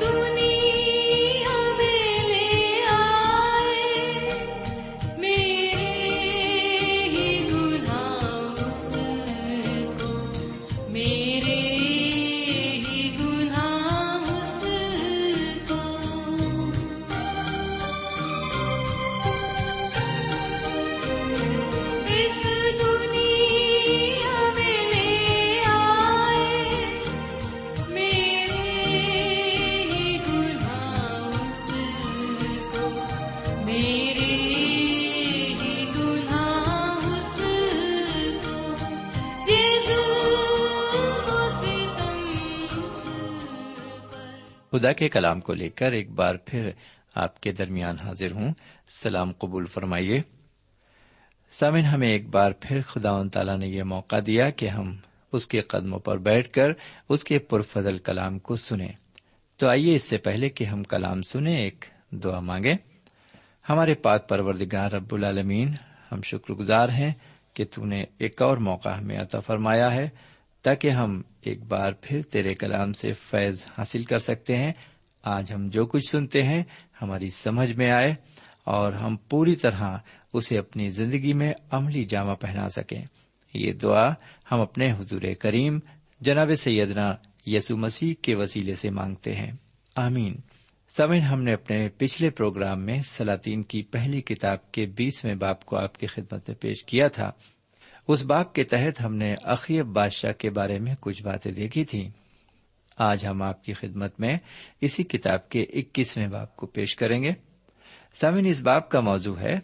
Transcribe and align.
دور 0.00 0.29
خدا 44.90 44.98
کے 44.98 45.08
کلام 45.08 45.40
کو 45.40 45.54
لے 45.54 45.68
کر 45.68 45.92
ایک 45.92 46.10
بار 46.10 46.34
پھر 46.34 46.70
آپ 47.14 47.40
کے 47.40 47.52
درمیان 47.52 47.96
حاضر 47.98 48.32
ہوں۔ 48.32 48.54
سلام 48.88 49.32
قبول 49.32 49.66
فرمائیے۔ 49.66 50.22
سامن 51.50 51.80
ہمیں 51.80 52.08
ایک 52.08 52.28
بار 52.28 52.52
پھر 52.60 52.80
خدا 52.82 53.12
و 53.12 53.28
تعالیٰ 53.28 53.58
نے 53.58 53.68
یہ 53.68 53.82
موقع 53.82 54.16
دیا 54.26 54.50
کہ 54.50 54.68
ہم 54.68 54.96
اس 55.32 55.46
کے 55.46 55.60
قدموں 55.60 55.98
پر 55.98 56.18
بیٹھ 56.18 56.52
کر 56.52 56.68
اس 57.08 57.24
کے 57.24 57.38
پرفضل 57.38 57.98
کلام 57.98 58.38
کو 58.38 58.56
سنیں۔ 58.56 58.92
تو 59.56 59.68
آئیے 59.68 59.94
اس 59.94 60.02
سے 60.02 60.18
پہلے 60.18 60.48
کہ 60.48 60.64
ہم 60.64 60.82
کلام 60.82 61.22
سنیں، 61.22 61.56
ایک 61.56 61.84
دعا 62.10 62.40
مانگیں۔ 62.40 62.74
ہمارے 63.68 63.94
پاک 63.94 64.28
پروردگار 64.28 64.90
رب 64.90 65.14
العالمین، 65.14 65.74
ہم 66.12 66.22
شکر 66.22 66.52
گزار 66.52 66.88
ہیں 66.88 67.12
کہ 67.54 67.64
تو 67.74 67.84
نے 67.84 68.04
ایک 68.18 68.42
اور 68.42 68.56
موقع 68.56 68.88
ہمیں 68.88 69.18
عطا 69.18 69.40
فرمایا 69.40 69.94
ہے۔ 69.94 70.08
تاکہ 70.62 70.90
ہم 70.90 71.22
ایک 71.40 71.62
بار 71.62 71.92
پھر 72.00 72.22
تیرے 72.22 72.54
کلام 72.54 72.92
سے 72.92 73.12
فیض 73.12 73.64
حاصل 73.78 74.02
کر 74.02 74.18
سکتے 74.18 74.56
ہیں۔ 74.56 74.72
آج 75.22 75.52
ہم 75.52 75.68
جو 75.68 75.86
کچھ 75.86 76.10
سنتے 76.10 76.42
ہیں 76.42 76.64
ہماری 77.02 77.28
سمجھ 77.28 77.72
میں 77.72 77.90
آئے 77.90 78.14
اور 78.64 78.92
ہم 78.92 79.16
پوری 79.16 79.56
طرح 79.56 79.98
اسے 80.32 80.58
اپنی 80.58 80.90
زندگی 80.90 81.32
میں 81.32 81.52
عملی 81.70 82.04
جامہ 82.04 82.34
پہنا 82.34 82.68
سکیں۔ 82.68 83.04
یہ 83.54 83.72
دعا 83.72 84.10
ہم 84.52 84.60
اپنے 84.60 84.92
حضور 84.92 85.22
کریم 85.38 85.78
جناب 86.20 86.50
سیدنا 86.54 87.16
یسو 87.46 87.76
مسیح 87.76 88.14
کے 88.22 88.34
وسیلے 88.34 88.74
سے 88.74 88.90
مانگتے 88.90 89.34
ہیں۔ 89.34 89.52
آمین۔ 89.96 90.36
سمن 90.88 91.18
ہم 91.18 91.42
نے 91.42 91.52
اپنے 91.52 91.88
پچھلے 91.88 92.30
پروگرام 92.30 92.80
میں 92.80 93.02
سلاطین 93.02 93.62
کی 93.62 93.82
پہلی 93.82 94.20
کتاب 94.20 94.72
کے 94.72 94.86
بیسویں 94.86 95.34
باپ 95.34 95.64
کو 95.64 95.76
آپ 95.76 95.98
کی 95.98 96.06
خدمت 96.06 96.48
میں 96.48 96.56
پیش 96.56 96.84
کیا 96.84 97.08
تھا۔ 97.08 97.32
اس 98.08 98.22
باپ 98.22 98.54
کے 98.54 98.64
تحت 98.64 99.04
ہم 99.04 99.14
نے 99.14 99.34
اخیب 99.42 99.86
بادشاہ 99.86 100.32
کے 100.32 100.50
بارے 100.50 100.78
میں 100.78 100.94
کچھ 101.00 101.22
باتیں 101.22 101.52
دیکھی 101.52 101.84
تھیں۔ 101.84 102.10
آج 102.98 103.26
ہم 103.26 103.42
آپ 103.42 103.64
کی 103.64 103.72
خدمت 103.72 104.20
میں 104.20 104.36
اسی 104.80 105.02
کتاب 105.02 105.48
کے 105.48 105.62
اکیسویں 105.62 106.28
باپ 106.28 106.56
کو 106.56 106.66
پیش 106.66 106.96
کریں 106.96 107.22
گے۔ 107.22 107.30
سمن 108.14 108.46
اس 108.46 108.60
باپ 108.60 108.90
کا 108.90 109.00
موضوع 109.00 109.36
ہے 109.38 109.58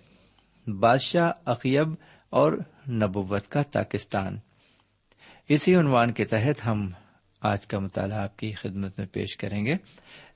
بادشاہ 0.71 1.33
اقیب 1.45 1.89
اور 2.31 2.53
نبوت 2.89 3.49
کا 3.49 3.63
پاکستان 3.73 4.39
اسی 5.49 5.77
عنوان 5.77 6.13
کے 6.13 6.25
تحت 6.25 6.67
ہم 6.67 6.91
آج 7.41 7.67
کا 7.67 7.79
مطالعہ 7.79 8.19
آپ 8.19 8.39
کی 8.39 8.53
خدمت 8.53 8.99
میں 8.99 9.07
پیش 9.07 9.37
کریں 9.37 9.67
گے۔ 9.67 9.75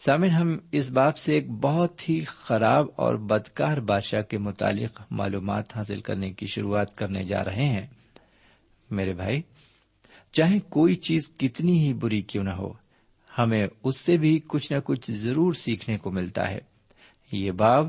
سامن 0.01 0.31
ہم 0.31 0.59
اس 0.73 0.91
باب 0.91 1.17
سے 1.17 1.35
ایک 1.35 1.51
بہت 1.51 2.09
ہی 2.09 2.25
خراب 2.25 2.87
اور 2.97 3.15
بدکار 3.15 3.77
بادشاہ 3.77 4.23
کے 4.23 4.39
متعلق 4.39 5.03
معلومات 5.11 5.77
حاصل 5.77 6.01
کرنے 6.01 6.33
کی 6.33 6.47
شروعات 6.47 6.97
کرنے 6.97 7.25
جا 7.25 7.45
رہے 7.45 7.65
ہیں۔ 7.65 7.87
میرے 8.91 9.13
بھائی، 9.13 9.43
چاہے 10.33 10.59
کوئی 10.61 10.95
چیز 10.95 11.33
کتنی 11.39 11.87
ہی 11.87 11.93
بری 11.93 12.23
کیوں 12.23 12.45
نہ 12.45 12.51
ہو، 12.51 12.73
ہمیں 13.39 13.67
اس 13.85 13.97
سے 13.97 14.17
بھی 14.17 14.41
کچھ 14.47 14.73
نہ 14.73 14.79
کچھ 14.85 15.11
ضرور 15.11 15.53
سیکھنے 15.53 15.99
کو 15.99 16.11
ملتا 16.11 16.51
ہے۔ 16.51 16.59
یہ 17.33 17.51
باب 17.51 17.89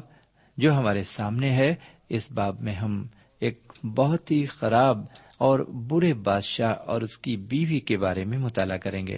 جو 0.58 0.74
ہمارے 0.74 1.04
سامنے 1.04 1.50
ہے، 1.50 1.76
اس 2.10 2.32
باب 2.32 2.62
میں 2.62 2.74
ہم 2.74 3.08
ایک 3.40 3.74
بہت 3.96 4.32
ہی 4.32 4.46
خراب 4.46 5.06
اور 5.42 5.60
برے 5.60 6.14
بادشاہ 6.14 6.74
اور 6.74 7.02
اس 7.02 7.18
کی 7.18 7.38
بیوی 7.38 7.80
کے 7.80 7.98
بارے 7.98 8.26
میں 8.26 8.38
مطالعہ 8.38 8.78
کریں 8.78 9.08
گے۔ 9.08 9.18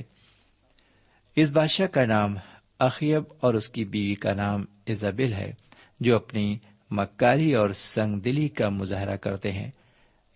اس 1.35 1.51
بادشاہ 1.51 1.87
کا 1.87 2.05
نام 2.05 2.35
اخیب 2.79 3.23
اور 3.39 3.53
اس 3.53 3.69
کی 3.69 3.85
بیوی 3.85 4.15
کا 4.15 4.33
نام 4.33 4.65
ایزابل 4.85 5.33
ہے، 5.33 5.51
جو 5.99 6.15
اپنی 6.15 6.57
مکاری 6.91 7.53
اور 7.53 7.69
سنگ 7.69 8.19
دلی 8.19 8.47
کا 8.47 8.69
مظاہرہ 8.69 9.15
کرتے 9.15 9.51
ہیں۔ 9.51 9.71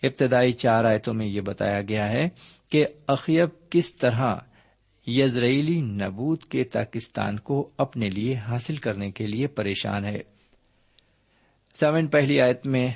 ابتدائی 0.04 0.54
چار 0.54 0.86
آیتوں 0.86 1.14
میں 1.14 1.28
یہ 1.28 1.42
بتایا 1.42 1.82
گیا 1.82 2.10
ہے 2.10 2.30
کہ 2.70 2.86
اخیب 3.08 3.50
کس 3.70 3.96
طرح 3.96 4.36
یزرائیلی 5.08 5.82
نبوت 5.82 6.46
کے 6.46 6.64
پاکستان 6.64 7.40
کو 7.40 7.70
اپنے 7.78 8.10
لیے 8.10 8.36
حاصل 8.36 8.76
کرنے 8.76 9.12
کے 9.12 9.28
لیے 9.28 9.48
پریشان 9.48 10.06
ہے۔ 10.06 10.22
سامن 11.80 12.08
پہلی 12.08 12.42
آیت 12.42 12.68
میں 12.68 12.88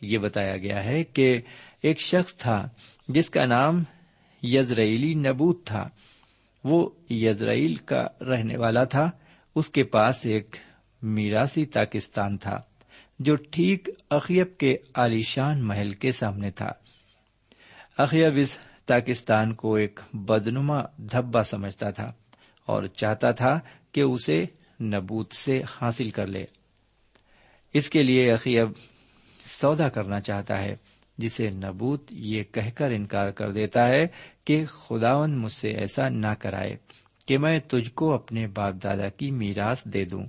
یہ 0.00 0.18
بتایا 0.18 0.56
گیا 0.56 0.84
ہے 0.84 1.04
کہ 1.04 1.40
ایک 1.82 2.00
شخص 2.00 2.34
تھا 2.34 2.68
جس 3.08 3.30
کا 3.30 3.46
نام 3.46 3.84
یزرائیلی 4.42 5.14
نبوت 5.14 5.66
تھا۔ 5.66 5.88
وہ 6.64 6.90
یزرائیل 7.10 7.74
کا 7.74 8.06
رہنے 8.20 8.56
والا 8.56 8.84
تھا۔ 8.84 9.10
اس 9.54 9.68
کے 9.68 9.84
پاس 9.84 10.26
ایک 10.26 10.56
میراسی 11.02 11.66
پاکستان 11.66 12.38
تھا 12.38 12.60
جو 13.18 13.36
ٹھیک 13.36 13.88
اخیب 14.10 14.58
کے 14.58 14.76
عالیشان 14.94 15.62
محل 15.62 15.92
کے 15.92 16.12
سامنے 16.12 16.50
تھا۔ 16.50 16.72
اخیب 17.98 18.36
اس 18.36 18.58
پاکستان 18.86 19.54
کو 19.54 19.74
ایک 19.74 20.00
بدنما 20.12 20.80
دھبا 20.96 21.42
سمجھتا 21.42 21.90
تھا 21.90 22.12
اور 22.66 22.86
چاہتا 22.86 23.30
تھا 23.30 23.60
کہ 23.92 24.00
اسے 24.00 24.44
نبوت 24.80 25.32
سے 25.32 25.62
حاصل 25.80 26.10
کر 26.10 26.26
لے۔ 26.26 26.44
اس 27.74 27.90
کے 27.90 28.02
لیے 28.02 28.32
اخیب 28.32 28.68
سودا 29.42 29.88
کرنا 29.88 30.20
چاہتا 30.20 30.62
ہے۔ 30.62 30.76
جسے 31.20 31.50
نبوت 31.50 32.06
یہ 32.10 32.42
کہہ 32.42 32.70
کر 32.74 32.90
انکار 32.90 33.30
کر 33.30 33.52
دیتا 33.52 33.88
ہے 33.88 34.06
کہ 34.44 34.66
خداون 34.66 35.38
مجھ 35.38 35.52
سے 35.52 35.68
ایسا 35.68 36.08
نہ 36.08 36.34
کرائے 36.38 36.76
کہ 37.26 37.38
میں 37.38 37.58
تجھ 37.58 37.90
کو 37.90 38.14
اپنے 38.14 38.46
باپ 38.46 38.74
دادا 38.84 39.08
کی 39.08 39.30
میراث 39.30 39.84
دے 39.84 40.04
دوں۔ 40.04 40.24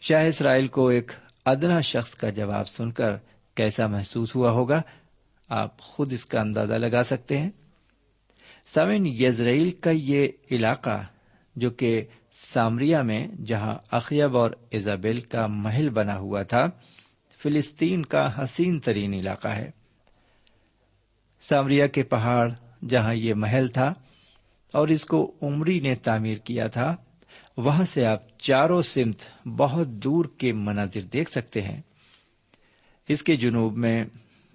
شاہ 0.00 0.26
اسرائیل 0.26 0.68
کو 0.68 0.88
ایک 0.88 1.12
ادنا 1.44 1.80
شخص 1.80 2.14
کا 2.14 2.30
جواب 2.30 2.68
سن 2.68 2.92
کر 2.92 3.10
کیسا 3.54 3.86
محسوس 3.86 4.34
ہوا 4.36 4.50
ہوگا؟ 4.50 4.82
آپ 5.48 5.78
خود 5.78 6.12
اس 6.12 6.24
کا 6.24 6.40
اندازہ 6.40 6.74
لگا 6.74 7.02
سکتے 7.02 7.38
ہیں۔ 7.38 7.50
سمن 8.74 9.06
یزرائیل 9.06 9.70
کا 9.70 9.90
یہ 9.94 10.28
علاقہ 10.50 11.06
جو 11.56 11.70
کہ 11.70 12.04
سامریا 12.32 13.02
میں، 13.02 13.26
جہاں 13.26 13.78
اخیب 13.90 14.36
اور 14.36 14.50
ایزابیل 14.70 15.20
کا 15.20 15.46
محل 15.46 15.90
بنا 15.90 16.18
ہوا 16.18 16.42
تھا 16.42 16.70
فلسطین 17.42 18.04
کا 18.04 18.44
حسین 18.44 18.78
ترین 18.78 19.14
علاقہ 19.14 19.48
ہے۔ 19.48 19.70
سامریا 21.40 21.86
کے 21.86 22.02
پہاڑ 22.02 22.52
جہاں 22.88 23.14
یہ 23.14 23.34
محل 23.34 23.68
تھا 23.68 23.94
اور 24.72 24.88
اس 24.88 25.04
کو 25.04 25.34
عمری 25.42 25.80
نے 25.80 25.94
تعمیر 25.94 26.38
کیا 26.38 26.66
تھا، 26.66 26.96
وہاں 27.56 27.84
سے 27.84 28.06
آپ 28.06 28.38
چاروں 28.38 28.82
سمت 28.82 29.46
بہت 29.46 29.88
دور 29.88 30.24
کے 30.38 30.52
مناظر 30.52 31.00
دیکھ 31.00 31.30
سکتے 31.30 31.62
ہیں۔ 31.62 31.80
اس 33.08 33.22
کے 33.22 33.36
جنوب 33.36 33.76
میں 33.76 34.04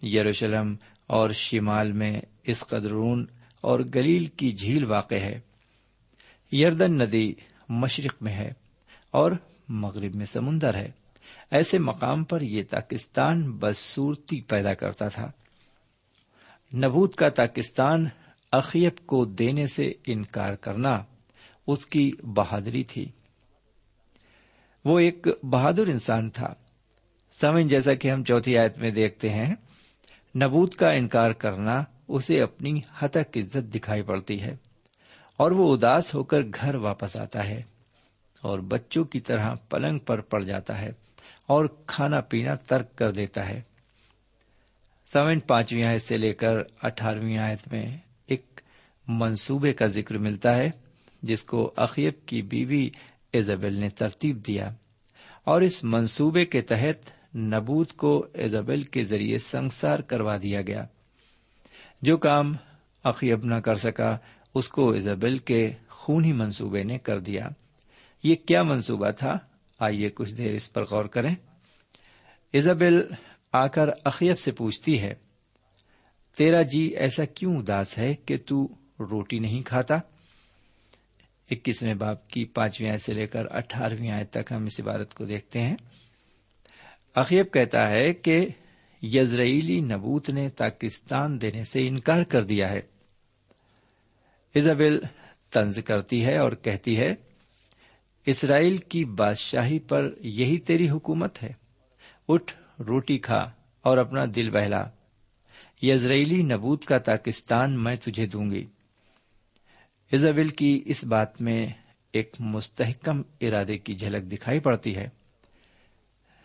یروشلم 0.05 0.75
اور 1.07 1.29
شمال 1.29 1.91
میں 1.91 2.21
اس 2.43 2.59
قدرون 2.59 3.25
اور 3.61 3.79
گلیل 3.95 4.25
کی 4.25 4.51
جھیل 4.51 4.83
واقع 4.83 5.15
ہے۔ 5.15 5.39
یردن 6.51 6.97
ندی 6.97 7.33
مشرق 7.69 8.23
میں 8.23 8.33
ہے 8.33 8.53
اور 9.11 9.31
مغرب 9.69 10.15
میں 10.15 10.25
سمندر 10.25 10.73
ہے۔ 10.73 10.91
ایسے 11.53 11.77
مقام 11.77 12.23
پر 12.23 12.41
یہ 12.41 12.63
پاکستان 12.69 13.51
بدصورتی 13.51 14.41
پیدا 14.41 14.73
کرتا 14.73 15.07
تھا۔ 15.07 15.31
نبوت 16.73 17.15
کا 17.15 17.29
پاکستان 17.29 18.07
اخیب 18.51 19.05
کو 19.05 19.25
دینے 19.25 19.67
سے 19.67 19.93
انکار 20.07 20.53
کرنا 20.53 21.03
اس 21.67 21.85
کی 21.85 22.11
بہادری 22.23 22.83
تھی۔ 22.83 23.11
وہ 24.85 24.99
ایک 24.99 25.27
بہادر 25.43 25.87
انسان 25.87 26.29
تھا۔ 26.29 26.53
سمن 27.31 27.67
جیسا 27.67 27.93
کہ 27.93 28.11
ہم 28.11 28.23
چوتھی 28.23 28.57
آیت 28.57 28.79
میں 28.79 28.91
دیکھتے 28.91 29.29
ہیں، 29.29 29.55
نبوت 30.35 30.75
کا 30.75 30.91
انکار 30.91 31.31
کرنا 31.31 31.83
اسے 32.07 32.41
اپنی 32.41 32.79
ہتک 33.01 33.37
عزت 33.37 33.75
دکھائی 33.75 34.01
پڑتی 34.01 34.41
ہے 34.41 34.55
اور 35.37 35.51
وہ 35.51 35.73
اداس 35.73 36.15
ہو 36.15 36.23
کر 36.23 36.41
گھر 36.41 36.75
واپس 36.75 37.15
آتا 37.15 37.47
ہے 37.47 37.63
اور 38.41 38.59
بچوں 38.59 39.03
کی 39.03 39.19
طرح 39.19 39.55
پلنگ 39.55 39.99
پر 39.99 40.21
پڑ 40.21 40.43
جاتا 40.43 40.81
ہے۔ 40.81 41.02
اور 41.47 41.65
کھانا 41.87 42.21
پینا 42.21 42.55
ترک 42.55 42.95
کر 42.95 43.11
دیتا 43.11 43.49
ہے۔ 43.49 43.61
سمن 45.13 45.39
پانچویں 45.39 45.83
آیت 45.83 46.01
سے 46.01 46.17
لے 46.17 46.33
کر 46.33 46.53
اٹھارہویں 46.81 47.37
آیت 47.37 47.73
میں 47.73 47.97
ایک 48.27 48.61
منصوبے 49.07 49.73
کا 49.73 49.85
ذکر 49.85 50.17
ملتا 50.17 50.57
ہے، 50.57 50.71
جس 51.23 51.43
کو 51.43 51.73
اخیب 51.75 52.13
کی 52.25 52.41
بیوی 52.41 52.89
ایزابل 53.33 53.73
نے 53.73 53.89
ترتیب 53.89 54.47
دیا۔ 54.47 54.73
اور 55.43 55.61
اس 55.61 55.83
منصوبے 55.83 56.45
کے 56.45 56.61
تحت 56.61 57.11
نبوت 57.35 57.93
کو 57.93 58.27
ایزابل 58.33 58.83
کے 58.83 59.03
ذریعے 59.03 59.37
سنسار 59.37 59.99
کروا 59.99 60.37
دیا 60.41 60.61
گیا۔ 60.61 60.85
جو 62.01 62.17
کام 62.17 62.55
اخیب 63.03 63.45
نہ 63.45 63.55
کر 63.55 63.75
سکا، 63.75 64.17
اس 64.55 64.67
کو 64.67 64.91
ایزابل 64.91 65.37
کے 65.37 65.71
خونی 65.89 66.33
منصوبے 66.33 66.83
نے 66.83 66.97
کر 66.97 67.19
دیا۔ 67.19 67.49
یہ 68.23 68.35
کیا 68.35 68.63
منصوبہ 68.63 69.11
تھا؟ 69.11 69.37
آئیے 69.83 70.09
کچھ 70.09 70.33
دیر 70.33 70.53
اس 70.53 70.73
پر 70.73 70.83
غور 70.83 71.05
کریں۔ 71.05 71.35
ایزابل 72.53 73.01
آ 73.51 73.67
کر 73.67 73.87
اخیب 74.03 74.39
سے 74.39 74.51
پوچھتی 74.51 75.01
ہے، 75.01 75.13
تیرا 76.37 76.61
جی 76.61 76.79
ایسا 76.79 77.25
کیوں 77.25 77.57
اداس 77.57 77.97
ہے 77.97 78.15
کہ 78.15 78.37
تو 78.45 78.67
روٹی 78.99 79.39
نہیں 79.39 79.61
کھاتا؟ 79.61 79.95
اکیسویں 81.51 81.93
باپ 81.93 82.27
کی 82.29 82.45
پانچویں 82.45 82.89
آئے 82.89 82.97
سے 82.97 83.13
لے 83.13 83.27
کر 83.27 83.55
اٹھارہویں 83.55 84.11
آئے 84.11 84.25
تک 84.25 84.51
ہم 84.51 84.65
اس 84.65 84.79
عبارت 84.79 85.13
کو 85.13 85.25
دیکھتے 85.25 85.61
ہیں۔ 85.61 85.75
اخیب 87.15 87.53
کہتا 87.53 87.89
ہے 87.89 88.13
کہ 88.13 88.47
یزرائیلی 89.01 89.79
نبوت 89.79 90.29
نے 90.29 90.49
پاکستان 90.49 91.41
دینے 91.41 91.63
سے 91.63 91.87
انکار 91.87 92.23
کر 92.23 92.43
دیا 92.43 92.69
ہے۔ 92.69 92.81
ایزابل 94.53 94.99
طنز 95.51 95.79
کرتی 95.85 96.25
ہے 96.25 96.37
اور 96.37 96.51
کہتی 96.51 96.97
ہے 96.97 97.15
اسرائیل 98.25 98.77
کی 98.77 99.05
بادشاہی 99.05 99.79
پر 99.79 100.09
یہی 100.19 100.57
تیری 100.57 100.89
حکومت 100.89 101.43
ہے۔ 101.43 101.53
اٹھ، 102.27 102.81
روٹی 102.81 103.17
کھا 103.17 103.51
اور 103.81 103.97
اپنا 103.97 104.25
دل 104.35 104.49
بہلا۔ 104.49 104.85
یزرائیلی 105.81 106.41
نبوت 106.41 106.85
کا 106.85 106.99
پاکستان 106.99 107.83
میں 107.83 107.95
تجھے 107.95 108.25
دوں 108.25 108.51
گی۔ 108.51 108.65
ایزابل 110.11 110.47
کی 110.47 110.81
اس 110.85 111.03
بات 111.03 111.41
میں 111.41 111.67
ایک 112.13 112.35
مستحکم 112.39 113.21
ارادے 113.41 113.77
کی 113.77 113.95
جھلک 113.95 114.31
دکھائی 114.31 114.59
پڑتی 114.59 114.95
ہے۔ 114.95 115.09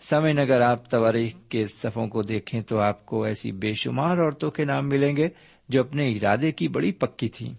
سمے 0.01 0.31
اگر 0.31 0.61
آپ 0.61 0.91
تواریخ 0.91 1.33
کے 1.49 1.67
صفوں 1.67 2.07
کو 2.07 2.23
دیکھیں 2.23 2.61
تو 2.61 2.79
آپ 2.79 3.07
کو 3.07 3.25
ایسی 3.25 3.53
بے 3.53 3.75
شمار 3.75 4.19
عورتوں 4.19 4.51
کے 4.51 4.65
نام 4.65 4.89
ملیں 4.89 5.17
گے 5.17 5.29
جو 5.69 5.81
اپنے 5.81 6.13
ارادے 6.13 6.53
کی 6.53 6.69
بڑی 6.69 6.93
پکی 6.93 7.29
تھیں۔ 7.29 7.55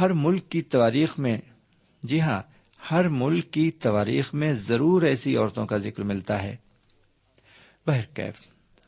ہر 0.00 0.12
ملک 0.12 0.48
کی 0.48 0.62
تواریخ 0.62 1.18
میں 1.18 1.38
جی 2.02 2.20
ہاں 2.20 2.53
ہر 2.90 3.08
ملک 3.08 3.50
کی 3.50 3.70
تواریخ 3.70 4.34
میں 4.34 4.52
ضرور 4.52 5.02
ایسی 5.02 5.36
عورتوں 5.36 5.66
کا 5.66 5.76
ذکر 5.76 6.02
ملتا 6.02 6.42
ہے۔ 6.42 6.56
بہرکیف 7.86 8.34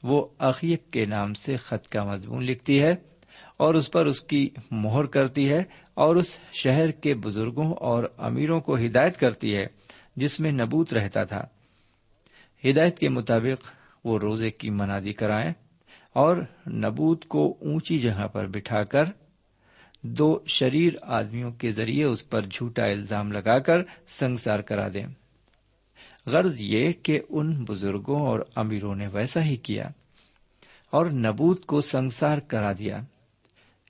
وہ 0.02 0.26
عقیب 0.38 0.90
کے 0.90 1.06
نام 1.06 1.34
سے 1.34 1.56
خط 1.56 1.88
کا 1.88 2.04
مضمون 2.04 2.44
لکھتی 2.44 2.82
ہے 2.82 2.94
اور 3.56 3.74
اس 3.74 3.90
پر 3.90 4.06
اس 4.06 4.20
کی 4.20 4.50
مہر 4.70 5.04
کرتی 5.04 5.50
ہے 5.50 5.62
اور 5.94 6.16
اس 6.16 6.40
شہر 6.52 6.90
کے 6.90 7.14
بزرگوں 7.14 7.72
اور 7.72 8.04
امیروں 8.18 8.60
کو 8.60 8.76
ہدایت 8.76 9.18
کرتی 9.18 9.56
ہے 9.56 9.66
جس 10.16 10.40
میں 10.40 10.52
نبوت 10.52 10.94
رہتا 10.94 11.24
تھا۔ 11.24 11.46
ہدایت 12.70 12.98
کے 12.98 13.08
مطابق 13.08 13.68
وہ 14.04 14.18
روزے 14.18 14.50
کی 14.50 14.70
منادی 14.70 15.12
کرائیں 15.12 15.52
اور 16.12 16.36
نبوت 16.66 17.24
کو 17.24 17.58
اونچی 17.60 17.98
جگہ 17.98 18.26
پر 18.28 18.46
بٹھا 18.46 18.84
کر 18.84 19.04
دو 20.02 20.38
شریر 20.46 20.92
آدمیوں 21.02 21.52
کے 21.52 21.70
ذریعے 21.70 22.04
اس 22.04 22.30
پر 22.30 22.42
جھوٹا 22.46 22.84
الزام 22.84 23.32
لگا 23.32 23.58
کر 23.58 23.76
سنسار 24.08 24.60
کرا 24.60 24.88
دیں۔ 24.88 25.06
غرض 26.26 26.54
یہ 26.58 26.92
کہ 26.92 27.20
ان 27.28 27.64
بزرگوں 27.64 28.26
اور 28.26 28.40
امیروں 28.54 28.94
نے 28.94 29.06
ویسا 29.12 29.44
ہی 29.44 29.56
کیا 29.56 29.88
اور 30.90 31.06
نبوت 31.06 31.66
کو 31.66 31.80
سنسار 31.80 32.38
کرا 32.38 32.72
دیا۔ 32.72 33.00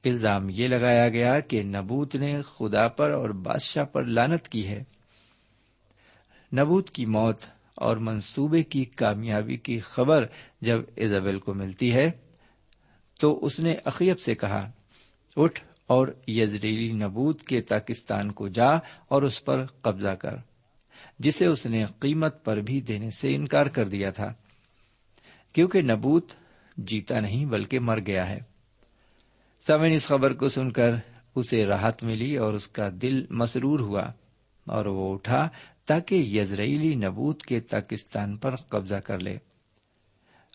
الزام 0.04 0.46
یہ 0.50 0.68
لگایا 0.68 1.08
گیا 1.08 1.40
کہ 1.40 1.62
نبوت 1.62 2.16
نے 2.16 2.42
خدا 2.42 2.88
پر 2.88 3.10
اور 3.10 3.30
بادشاہ 3.30 3.84
پر 3.84 4.04
لانت 4.04 4.48
کی 4.48 4.66
ہے۔ 4.66 4.82
نبوت 6.56 6.90
کی 6.90 7.06
موت 7.06 7.40
اور 7.75 7.96
منصوبے 7.96 8.62
کی 8.62 8.84
کامیابی 8.84 9.56
کی 9.56 9.80
خبر 9.80 10.26
جب 10.60 10.80
ایزابل 10.96 11.38
کو 11.38 11.54
ملتی 11.54 11.92
ہے 11.92 12.10
تو 13.20 13.44
اس 13.44 13.60
نے 13.60 13.75
اقیب 13.84 14.20
سے 14.20 14.34
کہا، 14.34 14.70
اٹھ 15.36 15.65
اور 15.86 16.08
یزریلی 16.28 16.92
نبوت 16.92 17.42
کے 17.42 17.60
پاکستان 17.60 18.32
کو 18.32 18.48
جا 18.48 18.70
اور 19.08 19.22
اس 19.22 19.44
پر 19.44 19.66
قبضہ 19.66 20.08
کر، 20.08 20.36
جسے 21.18 21.46
اس 21.46 21.66
نے 21.66 21.84
قیمت 22.00 22.44
پر 22.44 22.56
بھی 22.56 22.80
دینے 22.80 23.10
سے 23.10 23.34
انکار 23.34 23.66
کر 23.66 23.88
دیا 23.88 24.10
تھا۔ 24.10 24.34
کیونکہ 25.52 25.82
نبوت 25.82 26.32
جیتا 26.76 27.20
نہیں 27.20 27.44
بلکہ 27.44 27.80
مر 27.80 27.98
گیا 28.00 28.28
ہے۔ 28.28 28.38
سمن 29.66 29.92
اس 29.92 30.06
خبر 30.06 30.32
کو 30.32 30.48
سن 30.48 30.72
کر 30.72 30.90
اسے 31.34 31.64
راحت 31.64 32.02
ملی 32.02 32.36
اور 32.36 32.54
اس 32.54 32.68
کا 32.68 32.88
دل 33.02 33.26
مسرور 33.30 33.80
ہوا 33.80 34.02
اور 34.66 34.86
وہ 34.86 35.14
اٹھا 35.14 35.48
تاکہ 35.86 36.14
یزرائیلی 36.14 36.94
نبوت 36.94 37.42
کے 37.42 37.60
پاکستان 37.60 38.36
پر 38.36 38.56
قبضہ 38.56 38.94
کر 38.94 39.18
لے۔ 39.18 39.36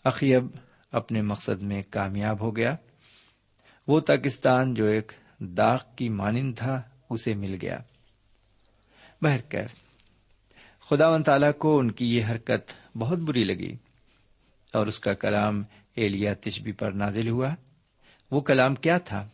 اخیب 0.04 0.46
اپنے 0.92 1.22
مقصد 1.22 1.62
میں 1.62 1.82
کامیاب 1.90 2.40
ہو 2.40 2.56
گیا۔ 2.56 2.76
وہ 3.88 4.00
پاکستان 4.00 4.74
جو 4.74 4.86
ایک 4.86 5.12
داغ 5.44 5.78
کی 5.96 6.08
مانند 6.08 6.54
تھا، 6.56 6.82
اسے 7.10 7.34
مل 7.34 7.58
گیا۔ 7.62 7.78
بہرکیف، 9.22 9.74
خدا 10.88 11.08
و 11.08 11.22
تعالی 11.22 11.46
کو 11.58 11.78
ان 11.78 11.90
کی 11.90 12.16
یہ 12.16 12.24
حرکت 12.30 12.96
بہت 12.96 13.18
بری 13.18 13.44
لگی۔ 13.44 13.76
اور 14.72 14.86
اس 14.86 15.00
کا 15.00 15.14
کلام 15.14 15.62
ایلیا 15.96 16.34
تشبی 16.34 16.72
پر 16.72 16.92
نازل 16.92 17.28
ہوا۔ 17.28 17.48
وہ 18.30 18.40
کلام 18.40 18.74
کیا 18.74 18.98
تھا؟ 18.98 19.28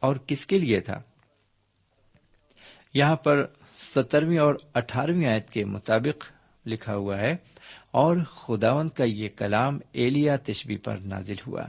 اور 0.00 0.16
کس 0.16 0.46
کے 0.46 0.58
لیے 0.58 0.80
تھا؟ 0.80 1.02
یہاں 2.94 3.16
پر 3.16 3.46
سترویں 3.78 4.38
اور 4.38 4.54
اٹھارہویں 4.74 5.26
آیت 5.26 5.50
کے 5.50 5.64
مطابق 5.64 6.26
لکھا 6.66 6.94
ہوا 6.94 7.18
ہے، 7.18 7.36
اور 7.90 8.16
خداون 8.24 8.88
کا 8.88 9.04
یہ 9.04 9.28
کلام 9.36 9.78
ایلیا 9.92 10.36
تشبی 10.36 10.76
پر 10.76 10.96
نازل 10.96 11.34
ہوا۔ 11.46 11.62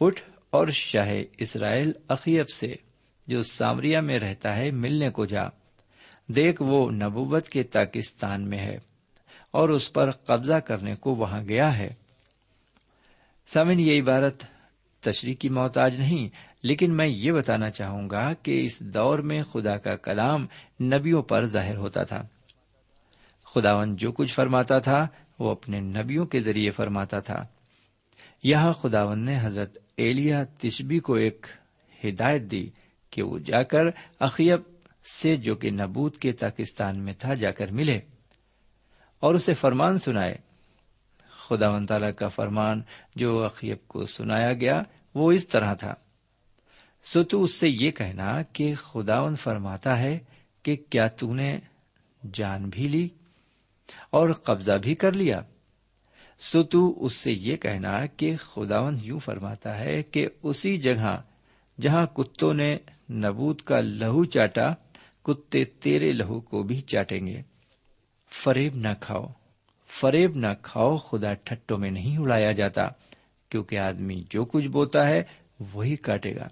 اٹھ 0.00 0.22
اور 0.54 0.68
شاہ 0.68 1.14
اسرائیل 1.38 1.92
اخیب 2.08 2.48
سے 2.48 2.74
جو 3.26 3.42
سامریا 3.42 4.00
میں 4.00 4.18
رہتا 4.18 4.56
ہے 4.56 4.70
ملنے 4.70 5.10
کو 5.10 5.24
جا۔ 5.24 5.42
دیکھ 6.28 6.62
وہ 6.62 6.90
نبوت 6.90 7.48
کے 7.48 7.62
پاکستان 7.62 8.48
میں 8.48 8.58
ہے 8.58 8.78
اور 9.50 9.68
اس 9.68 9.92
پر 9.92 10.10
قبضہ 10.10 10.54
کرنے 10.54 10.94
کو 10.94 11.14
وہاں 11.14 11.42
گیا 11.48 11.78
ہے۔ 11.78 11.94
سمن 13.46 13.80
یہ 13.80 14.02
عبارت 14.02 14.44
تشریح 15.00 15.34
کی 15.34 15.48
محتاج 15.48 15.96
نہیں، 15.96 16.28
لیکن 16.62 16.96
میں 16.96 17.06
یہ 17.06 17.32
بتانا 17.32 17.70
چاہوں 17.70 18.10
گا 18.10 18.32
کہ 18.42 18.64
اس 18.64 18.80
دور 18.80 19.18
میں 19.18 19.42
خدا 19.42 19.76
کا 19.76 19.96
کلام 19.96 20.46
نبیوں 20.82 21.22
پر 21.22 21.46
ظاہر 21.46 21.76
ہوتا 21.76 22.02
تھا۔ 22.02 22.26
خداون 23.44 23.96
جو 23.96 24.12
کچھ 24.12 24.34
فرماتا 24.34 24.78
تھا، 24.78 25.06
وہ 25.38 25.50
اپنے 25.50 25.80
نبیوں 25.80 26.26
کے 26.26 26.40
ذریعے 26.40 26.70
فرماتا 26.70 27.20
تھا۔ 27.20 27.46
یہاں 28.42 28.72
خداون 28.72 29.24
نے 29.24 29.38
حضرت 29.40 29.83
ایلیا 29.96 30.44
تشبی 30.44 30.98
کو 30.98 31.14
ایک 31.14 31.46
ہدایت 32.04 32.42
دی 32.42 32.70
کہ 33.10 33.22
وہ 33.22 33.38
جا 33.38 33.62
کر 33.62 33.84
اخیب 34.18 34.60
سے 35.06 35.36
جو 35.36 35.54
کہ 35.54 35.70
نبوت 35.70 36.18
کے 36.18 36.30
پاکستان 36.30 37.00
میں 37.00 37.12
تھا 37.18 37.34
جا 37.34 37.50
کر 37.50 37.70
ملے 37.70 38.00
اور 39.20 39.34
اسے 39.34 39.54
فرمان 39.54 39.98
سنائے۔ 39.98 40.38
خدا 41.48 41.70
و 41.70 41.86
تعالی 41.86 42.12
کا 42.16 42.28
فرمان 42.28 42.82
جو 43.16 43.44
اخیب 43.44 43.88
کو 43.88 44.06
سنایا 44.06 44.52
گیا 44.52 44.82
وہ 45.14 45.32
اس 45.32 45.48
طرح 45.48 45.74
تھا۔ 45.74 45.94
سو 47.04 47.24
تو 47.24 47.42
اس 47.42 47.54
سے 47.54 47.68
یہ 47.68 47.90
کہنا 47.90 48.42
کہ 48.42 48.74
خداون 48.74 49.36
فرماتا 49.36 49.98
ہے 49.98 50.18
کہ 50.62 50.76
کیا 50.90 51.08
تو 51.08 51.34
نے 51.34 51.58
جان 52.32 52.68
بھی 52.68 52.88
لی 52.88 53.08
اور 54.10 54.30
قبضہ 54.30 54.72
بھی 54.72 54.94
کر 54.94 55.12
لیا؟ 55.12 55.40
سو 56.38 56.62
تو 56.62 57.04
اس 57.04 57.12
سے 57.12 57.32
یہ 57.32 57.56
کہنا 57.56 58.06
کہ 58.06 58.36
خداون 58.36 58.98
یوں 59.02 59.18
فرماتا 59.18 59.78
ہے 59.78 60.02
کہ 60.02 60.28
اسی 60.42 60.76
جگہ 60.76 61.22
جہاں 61.80 62.06
کتوں 62.06 62.54
نے 62.54 62.76
نبوت 63.10 63.62
کا 63.62 63.80
لہو 63.80 64.24
چاٹا، 64.24 64.74
کتے 65.22 65.64
تیرے 65.64 66.12
لہو 66.12 66.40
کو 66.40 66.62
بھی 66.62 66.80
چاٹیں 66.80 67.26
گے۔ 67.26 67.42
فریب 68.30 68.76
نہ 68.76 68.88
کھاؤ، 69.00 69.26
فریب 69.88 70.36
نہ 70.36 70.46
کھاؤ، 70.62 70.96
خدا 70.96 71.34
ٹھٹوں 71.34 71.78
میں 71.78 71.90
نہیں 71.90 72.18
اڑایا 72.18 72.52
جاتا، 72.52 72.88
کیونکہ 73.48 73.78
آدمی 73.78 74.24
جو 74.30 74.44
کچھ 74.44 74.68
بوتا 74.68 75.08
ہے 75.08 75.22
وہی 75.72 75.96
کاٹے 75.96 76.36
گا۔ 76.36 76.48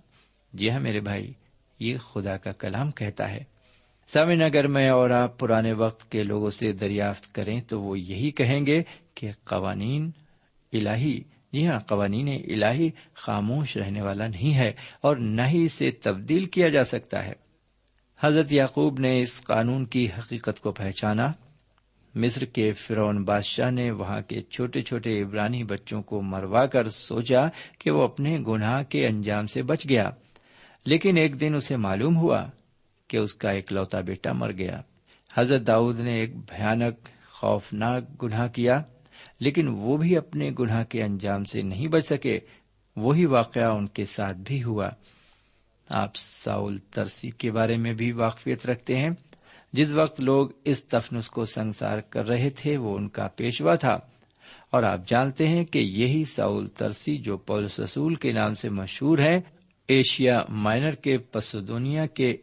جی 0.53 0.71
ہاں 0.71 0.81
میرے 0.81 1.01
بھائی، 1.01 1.33
یہ 1.79 1.99
خدا 1.99 2.37
کا 2.37 2.53
کلام 2.53 2.91
کہتا 2.91 3.31
ہے۔ 3.31 3.45
سامن 4.13 4.43
اگر 4.43 4.67
میں 4.67 4.89
اور 4.89 5.11
آپ 5.11 5.39
پرانے 5.39 5.73
وقت 5.73 6.11
کے 6.11 6.23
لوگوں 6.23 6.51
سے 6.51 6.73
دریافت 6.73 7.35
کریں 7.35 7.61
تو 7.61 7.81
وہ 7.81 7.99
یہی 7.99 8.31
کہیں 8.31 8.67
گے 8.67 8.83
کہ 9.15 9.31
قوانین 9.45 10.11
الہی 10.73 11.21
جی 11.53 11.67
ہاں 11.67 11.81
قوانین 11.81 12.29
الہی 12.29 12.91
خاموش 13.15 13.77
رہنے 13.77 14.03
والا 14.03 14.27
نہیں 14.27 14.55
ہے 14.55 14.73
اور 15.01 15.17
نہ 15.17 15.43
ہی 15.43 15.65
اسے 15.65 15.91
تبدیل 15.91 16.45
کیا 16.45 16.69
جا 16.69 16.85
سکتا 16.85 17.25
ہے۔ 17.25 17.33
حضرت 18.21 18.53
یعقوب 18.53 18.99
نے 18.99 19.23
اس 19.23 19.41
قانون 19.41 19.85
کی 19.85 20.09
حقیقت 20.19 20.61
کو 20.61 20.73
پہچانا۔ 20.73 21.33
مصر 22.15 22.45
کے 22.45 22.73
فرون 22.73 23.25
بادشاہ 23.25 23.71
نے 23.71 23.91
وہاں 23.91 24.21
کے 24.21 24.43
چھوٹے 24.43 24.83
چھوٹے 24.83 25.23
عبرانی 25.23 25.65
بچوں 25.65 26.03
کو 26.03 26.23
مروا 26.23 26.67
کر 26.67 26.89
سوچا 26.89 27.49
کہ 27.79 27.91
وہ 27.91 28.03
اپنے 28.03 28.39
گناہ 28.49 28.83
کے 28.83 29.07
انجام 29.07 29.47
سے 29.47 29.63
بچ 29.63 29.89
گیا۔ 29.89 30.11
لیکن 30.87 31.17
ایک 31.17 31.41
دن 31.41 31.55
اسے 31.55 31.77
معلوم 31.77 32.17
ہوا 32.17 32.47
کہ 33.13 33.17
اس 33.17 33.35
کا 33.35 33.51
ایک 33.51 33.73
لوتا 33.73 34.01
بیٹا 34.01 34.33
مر 34.33 34.53
گیا۔ 34.53 34.81
حضرت 35.35 35.67
داؤد 35.67 36.01
نے 36.01 36.13
ایک 36.13 36.37
بھیانک، 36.37 37.09
خوفناک 37.31 38.23
گناہ 38.23 38.49
کیا، 38.49 38.83
لیکن 39.41 39.69
وہ 39.69 39.97
بھی 39.97 40.17
اپنے 40.17 40.51
گناہ 40.59 40.85
کے 40.85 41.03
انجام 41.03 41.45
سے 41.45 41.63
نہیں 41.63 41.89
بچ 41.89 42.07
سکے۔ 42.07 42.41
وہی 42.97 43.27
واقعہ 43.27 43.71
ان 43.71 43.87
کے 43.87 44.05
ساتھ 44.05 44.37
بھی 44.37 44.63
ہوا۔ 44.63 44.89
آپ 45.89 46.17
ساؤل 46.17 46.79
ترسی 46.79 47.31
کے 47.31 47.51
بارے 47.51 47.77
میں 47.77 47.93
بھی 47.93 48.13
واقفیت 48.13 48.67
رکھتے 48.67 48.97
ہیں۔ 48.97 49.11
جس 49.73 49.93
وقت 49.93 50.21
لوگ 50.21 50.49
اس 50.65 50.85
تفنس 50.85 51.29
کو 51.29 51.45
سنسار 51.45 51.99
کر 51.99 52.27
رہے 52.27 52.51
تھے، 52.51 52.77
وہ 52.77 52.97
ان 52.97 53.09
کا 53.09 53.29
پیشوا 53.37 53.75
تھا۔ 53.75 53.99
اور 54.71 54.83
آپ 54.83 55.01
جانتے 55.07 55.49
ہیں 55.49 55.65
کہ 55.65 55.79
یہی 55.79 56.25
ساؤل 56.25 56.67
ترسی 56.67 57.17
جو 57.17 57.37
پولس 57.37 57.81
رسول 57.81 58.15
کے 58.15 58.33
نام 58.33 58.55
سے 58.55 58.69
مشہور 58.69 59.19
ہے، 59.19 59.41
ایشیا 59.89 60.43
مائنر 60.49 60.91
کے 60.91 61.19
پسودونیا 61.19 62.07
کے 62.07 62.37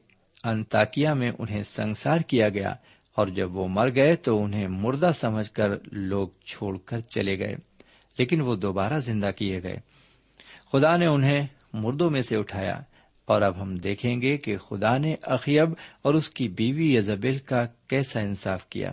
انتاکیا 0.44 1.14
میں 1.14 1.32
انہیں 1.40 1.64
سنسار 1.64 2.20
کیا 2.20 2.50
گیا 2.50 2.76
اور 3.16 3.28
جب 3.28 3.56
وہ 3.56 3.68
مر 3.68 3.96
گئے 3.96 4.16
تو 4.16 4.44
انہیں 4.44 4.68
مردہ 4.68 5.12
سمجھ 5.14 5.52
کر 5.52 5.70
لوگ 5.92 6.30
چھوڑ 6.46 6.78
کر 6.78 7.00
چلے 7.00 7.40
گئے، 7.40 7.56
لیکن 8.18 8.42
وہ 8.42 8.56
دوبارہ 8.56 9.00
زندہ 9.00 9.32
کیے 9.36 9.64
گئے۔ 9.64 9.78
خدا 10.72 10.98
نے 10.98 11.06
انہیں 11.06 11.48
مردوں 11.74 12.10
میں 12.10 12.22
سے 12.22 12.38
اٹھایا 12.38 12.82
اور 13.26 13.42
اب 13.42 13.62
ہم 13.62 13.76
دیکھیں 13.76 14.22
گے 14.22 14.38
کہ 14.38 14.58
خدا 14.58 14.98
نے 14.98 15.16
اخیب 15.22 15.70
اور 16.02 16.14
اس 16.14 16.30
کی 16.30 16.48
بیوی 16.48 16.96
یزبیل 16.96 17.38
کا 17.38 17.66
کیسا 17.88 18.20
انصاف 18.20 18.70
کیا۔ 18.70 18.92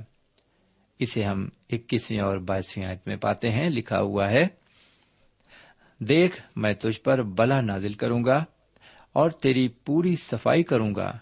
اسے 0.98 1.22
ہم 1.22 1.48
اکیسویں 1.70 2.20
اور 2.20 2.36
بائیسویں 2.36 2.86
آیت 2.86 3.08
میں 3.08 3.16
پاتے 3.16 3.48
ہیں، 3.48 3.70
لکھا 3.70 4.00
ہوا 4.00 4.30
ہے، 4.30 4.46
دیکھ، 5.98 6.40
میں 6.56 6.72
تجھ 6.72 7.00
پر 7.00 7.22
بلا 7.22 7.60
نازل 7.60 7.92
کروں 7.92 8.24
گا 8.24 8.44
اور 9.12 9.30
تیری 9.30 9.68
پوری 9.68 10.16
صفائی 10.16 10.62
کروں 10.62 10.94
گا۔ 10.94 11.18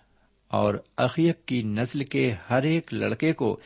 اور 0.49 0.75
اخیب 0.97 1.47
کی 1.47 1.63
نسل 1.63 2.05
کے 2.05 2.35
ہر 2.51 2.63
ایک 2.63 2.95
لڑکے 2.95 3.33
کو 3.33 3.61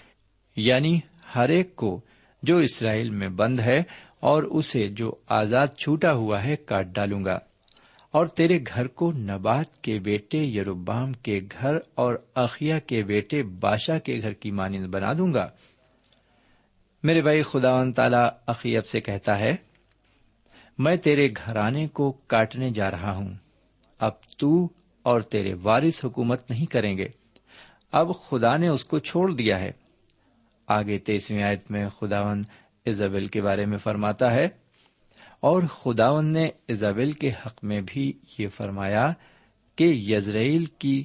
یعنی 0.56 1.00
ہر 1.34 1.48
ایک 1.48 1.76
کو 1.76 2.00
جو 2.42 2.56
اسرائیل 2.56 3.10
میں 3.10 3.28
بند 3.28 3.60
ہے 3.60 3.82
اور 4.20 4.42
اسے 4.42 4.88
جو 4.88 5.12
آزاد 5.28 5.66
چھوٹا 5.78 6.12
ہوا 6.12 6.44
ہے 6.44 6.56
کاٹ 6.56 6.86
ڈالوں 6.86 7.24
گا۔ 7.24 7.38
اور 8.12 8.26
تیرے 8.26 8.58
گھر 8.74 8.86
کو 8.86 9.12
نبات 9.12 9.82
کے 9.82 9.98
بیٹے 9.98 10.38
یروبام 10.38 11.12
کے 11.12 11.38
گھر 11.60 11.76
اور 11.94 12.14
اخیا 12.34 12.78
کے 12.78 13.02
بیٹے 13.02 13.42
بادشاہ 13.42 13.98
کے 13.98 14.18
گھر 14.22 14.32
کی 14.32 14.50
مانند 14.50 14.86
بنا 14.86 15.12
دوں 15.12 15.34
گا۔ 15.34 15.48
میرے 17.02 17.22
بھائی، 17.22 17.42
خدا 17.42 17.90
تعالی 17.90 18.28
اخیب 18.46 18.86
سے 18.86 19.00
کہتا 19.00 19.38
ہے، 19.38 19.56
میں 20.78 20.96
تیرے 20.96 21.28
گھرانے 21.46 21.88
کو 21.88 22.12
کاٹنے 22.12 22.70
جا 22.70 22.90
رہا 22.90 23.16
ہوں۔ 23.16 23.34
اب 23.98 24.22
تو 24.22 24.68
اور 25.08 25.20
تیرے 25.20 25.54
وارث 25.62 26.04
حکومت 26.04 26.50
نہیں 26.50 26.66
کریں 26.66 26.96
گے۔ 26.98 27.08
اب 27.92 28.08
خدا 28.22 28.56
نے 28.56 28.68
اس 28.68 28.84
کو 28.84 28.98
چھوڑ 28.98 29.30
دیا 29.32 29.60
ہے۔ 29.60 29.70
آگے 30.66 30.98
تیسویں 30.98 31.42
آیت 31.42 31.70
میں 31.70 31.88
خداون 31.88 32.42
ایزابل 32.84 33.26
کے 33.26 33.40
بارے 33.40 33.66
میں 33.66 33.78
فرماتا 33.78 34.32
ہے، 34.34 34.48
اور 35.40 35.62
خداون 35.62 36.32
نے 36.32 36.48
ایزابل 36.68 37.12
کے 37.12 37.30
حق 37.46 37.58
میں 37.62 37.80
بھی 37.86 38.12
یہ 38.38 38.46
فرمایا 38.56 39.12
کہ 39.76 39.84
یزرائیل 39.84 40.64
کی 40.64 41.04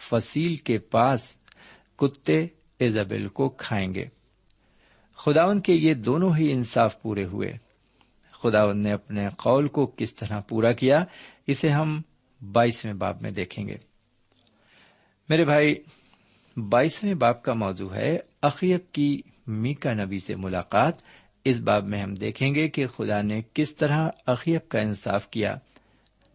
فصیل 0.00 0.54
کے 0.56 0.78
پاس 0.78 1.34
کتے 1.96 2.46
ایزابل 2.78 3.28
کو 3.28 3.48
کھائیں 3.48 3.94
گے۔ 3.94 4.04
خداون 5.16 5.60
کے 5.60 5.74
یہ 5.74 5.94
دونوں 5.94 6.36
ہی 6.36 6.52
انصاف 6.52 7.02
پورے 7.02 7.24
ہوئے۔ 7.24 7.52
خداون 8.32 8.82
نے 8.82 8.92
اپنے 8.92 9.28
قول 9.38 9.68
کو 9.68 9.86
کس 9.96 10.14
طرح 10.14 10.40
پورا 10.40 10.72
کیا، 10.72 11.04
اسے 11.46 11.68
ہم 11.68 12.00
بائیسویں 12.40 12.94
باپ 12.94 13.22
میں 13.22 13.30
دیکھیں 13.30 13.68
گے۔ 13.68 13.76
میرے 15.28 15.44
بھائی 15.44 15.74
بائیسویں 16.56 17.14
باپ 17.14 17.42
کا 17.42 17.54
موضوع 17.54 17.94
ہے 17.94 18.18
اخیب 18.42 18.92
کی 18.92 19.22
میکا 19.46 19.92
نبی 19.92 20.18
سے 20.18 20.36
ملاقات۔ 20.36 20.94
اس 21.44 21.58
باب 21.58 21.84
میں 21.84 22.02
ہم 22.02 22.14
دیکھیں 22.14 22.54
گے 22.54 22.68
کہ 22.68 22.86
خدا 22.86 23.22
نے 23.22 23.42
کس 23.54 23.76
طرح 23.76 24.08
اخیب 24.26 24.68
کا 24.68 24.80
انصاف 24.80 25.30
کیا۔ 25.30 25.56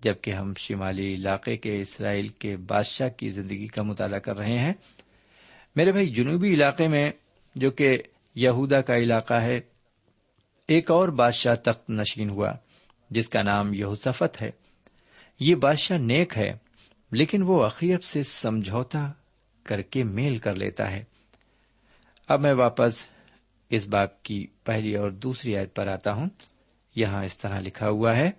جبکہ 0.03 0.31
ہم 0.31 0.53
شمالی 0.57 1.15
علاقے 1.15 1.57
کے 1.57 1.81
اسرائیل 1.81 2.27
کے 2.27 2.57
بادشاہ 2.57 3.09
کی 3.09 3.29
زندگی 3.29 3.67
کا 3.67 3.83
مطالعہ 3.83 4.19
کر 4.19 4.37
رہے 4.37 4.57
ہیں۔ 4.57 4.73
میرے 5.75 5.91
بھائی، 5.91 6.09
جنوبی 6.09 6.53
علاقے 6.53 6.87
میں 6.87 7.11
جو 7.55 7.71
کہ 7.71 7.97
یہودا 8.35 8.81
کا 8.81 8.97
علاقہ 8.97 9.33
ہے، 9.33 9.59
ایک 10.67 10.91
اور 10.91 11.09
بادشاہ 11.09 11.55
تخت 11.55 11.89
نشین 11.89 12.29
ہوا، 12.29 12.53
جس 13.09 13.29
کا 13.29 13.41
نام 13.41 13.73
یہوسفت 13.73 14.41
ہے۔ 14.41 14.60
یہ 15.43 15.55
بادشاہ 15.55 15.97
نیک 15.97 16.37
ہے، 16.37 16.57
لیکن 17.11 17.41
وہ 17.41 17.63
اخیب 17.63 18.03
سے 18.03 18.23
سمجھوتا 18.23 19.11
کر 19.63 19.81
کے 19.81 20.03
میل 20.03 20.37
کر 20.37 20.55
لیتا 20.55 20.91
ہے۔ 20.91 21.03
اب 22.27 22.41
میں 22.41 22.53
واپس 22.53 23.03
اس 23.69 23.87
باپ 23.87 24.23
کی 24.23 24.47
پہلی 24.63 24.95
اور 24.95 25.11
دوسری 25.11 25.57
عید 25.57 25.75
پر 25.75 25.87
آتا 25.87 26.13
ہوں۔ 26.13 26.29
یہاں 26.95 27.23
اس 27.23 27.37
طرح 27.37 27.59
لکھا 27.59 27.89
ہوا 27.89 28.15
ہے، 28.15 28.31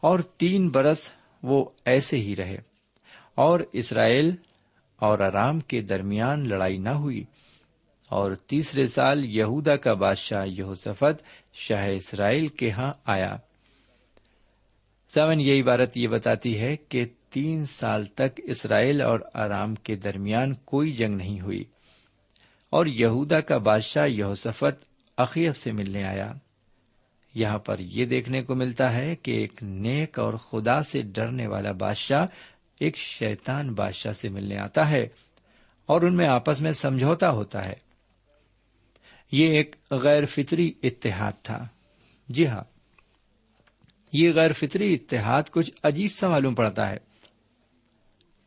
اور 0.00 0.18
تین 0.20 0.68
برس 0.68 1.10
وہ 1.42 1.70
ایسے 1.84 2.16
ہی 2.16 2.36
رہے، 2.36 2.58
اور 3.34 3.60
اسرائیل 3.72 4.36
اور 4.96 5.18
آرام 5.18 5.60
کے 5.60 5.80
درمیان 5.80 6.48
لڑائی 6.48 6.78
نہ 6.78 6.90
ہوئی۔ 6.90 7.24
اور 8.08 8.34
تیسرے 8.34 8.86
سال 8.86 9.24
یہودا 9.24 9.76
کا 9.76 9.94
بادشاہ 9.94 10.46
یہوسفت 10.46 11.24
شاہ 11.54 11.88
اسرائیل 11.88 12.46
کے 12.46 12.70
ہاں 12.70 12.92
آیا۔ 13.04 13.36
سمن 15.08 15.40
یہ 15.40 15.62
عبارت 15.62 15.96
یہ 15.96 16.08
بتاتی 16.08 16.58
ہے 16.58 16.76
کہ 16.76 17.06
تین 17.30 17.66
سال 17.66 18.04
تک 18.04 18.40
اسرائیل 18.44 19.00
اور 19.00 19.20
آرام 19.34 19.74
کے 19.74 19.96
درمیان 19.96 20.54
کوئی 20.54 20.92
جنگ 20.92 21.16
نہیں 21.16 21.40
ہوئی 21.40 21.64
اور 22.70 22.86
یہودا 22.86 23.40
کا 23.40 23.58
بادشاہ 23.58 24.08
یہوسفت 24.08 24.84
عقیب 25.16 25.56
سے 25.56 25.72
ملنے 25.72 26.04
آیا۔ 26.04 26.32
یہاں 27.34 27.58
پر 27.58 27.78
یہ 27.78 28.04
دیکھنے 28.04 28.42
کو 28.42 28.54
ملتا 28.54 28.92
ہے 28.92 29.16
کہ 29.16 29.30
ایک 29.30 29.62
نیک 29.62 30.18
اور 30.18 30.34
خدا 30.34 30.82
سے 30.82 31.02
ڈرنے 31.02 31.46
والا 31.46 31.72
بادشاہ 31.72 32.26
ایک 32.80 32.96
شیطان 32.96 33.74
بادشاہ 33.74 34.12
سے 34.12 34.28
ملنے 34.28 34.56
آتا 34.56 34.90
ہے 34.90 35.06
اور 35.86 36.02
ان 36.02 36.16
میں 36.16 36.26
آپس 36.26 36.60
میں 36.60 36.72
سمجھوتا 36.72 37.30
ہوتا 37.30 37.66
ہے۔ 37.66 37.74
یہ 39.32 39.48
ایک 39.48 39.76
غیر 39.90 40.24
فطری 40.24 40.72
اتحاد 40.82 41.32
تھا۔ 41.42 41.68
جی 42.28 42.46
ہاں 42.46 42.77
یہ 44.12 44.32
غیر 44.32 44.52
فطری 44.52 44.94
اتحاد 44.94 45.42
کچھ 45.50 45.70
عجیب 45.82 46.12
سا 46.12 46.28
معلوم 46.28 46.54
پڑتا 46.54 46.90
ہے۔ 46.90 46.96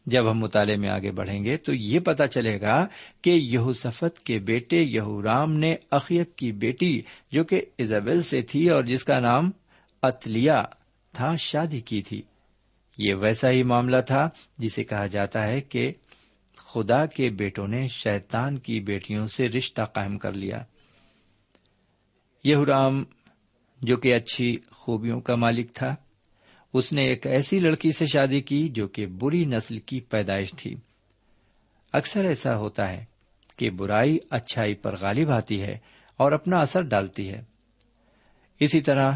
جب 0.06 0.32
ہم 0.32 0.40
مطالعے 0.40 0.76
میں 0.76 0.90
آگے 0.90 1.12
بڑھیں 1.12 1.44
گے 1.44 1.58
تو 1.58 1.74
یہ 1.74 2.00
پتا 2.00 2.28
چلے 2.28 2.62
گا 2.62 2.88
کہ 3.22 3.30
یہوسفت 3.30 4.24
کے 4.26 4.40
بیٹے 4.40 4.78
یہورام 4.78 5.54
نے 5.54 5.76
اخیب 5.92 6.36
کی 6.36 6.52
بیٹی 6.52 7.02
جو 7.32 7.44
کہ 7.44 7.62
ایزابل 7.78 8.22
سے 8.22 8.42
تھی 8.42 8.70
اور 8.70 8.84
جس 8.84 9.04
کا 9.04 9.20
نام 9.20 9.52
اتلیا 10.02 10.64
تھا، 11.14 11.36
شادی 11.36 11.80
کی 11.80 12.02
تھی۔ 12.02 12.22
یہ 12.98 13.16
ویسا 13.16 13.52
ہی 13.52 13.64
معاملہ 13.64 14.02
تھا 14.08 14.30
جسے 14.58 14.84
کہا 14.84 15.08
جاتا 15.08 15.48
ہے 15.48 15.62
کہ 15.62 15.92
خدا 16.56 17.06
کے 17.06 17.30
بیٹوں 17.30 17.68
نے 17.68 17.88
شیطان 17.88 18.58
کی 18.58 18.80
بیٹیوں 18.80 19.28
سے 19.28 19.48
رشتہ 19.48 19.82
قائم 19.82 20.18
کر 20.18 20.32
لیا۔ 20.32 20.64
یہورام 22.44 23.04
جو 23.82 23.98
کہ 23.98 24.16
اچھی 24.16 24.58
خوبیوں 24.82 25.22
کا 25.22 25.36
مالک 25.36 25.74
تھا۔ 25.74 25.96
اس 26.74 26.94
نے 26.94 27.06
ایک 27.06 27.28
ایسی 27.28 27.60
لڑکی 27.60 27.92
سے 27.92 28.06
شادی 28.06 28.42
کی 28.42 28.70
جو 28.70 28.88
کہ 28.88 29.06
بری 29.06 29.46
نسل 29.46 29.78
کی 29.78 30.00
پیدائش 30.00 30.52
تھی۔ 30.52 30.76
اکثر 31.94 32.26
ایسا 32.26 32.58
ہوتا 32.58 32.90
ہے 32.90 33.06
کہ 33.58 33.70
برائی 33.70 34.18
اچھائی 34.30 34.74
پر 34.74 34.96
غالب 35.02 35.32
آتی 35.32 35.62
ہے 35.62 35.78
اور 36.18 36.32
اپنا 36.32 36.58
اثر 36.58 36.82
ڈالتی 36.82 37.30
ہے۔ 37.30 37.42
اسی 38.60 38.82
طرح 38.82 39.12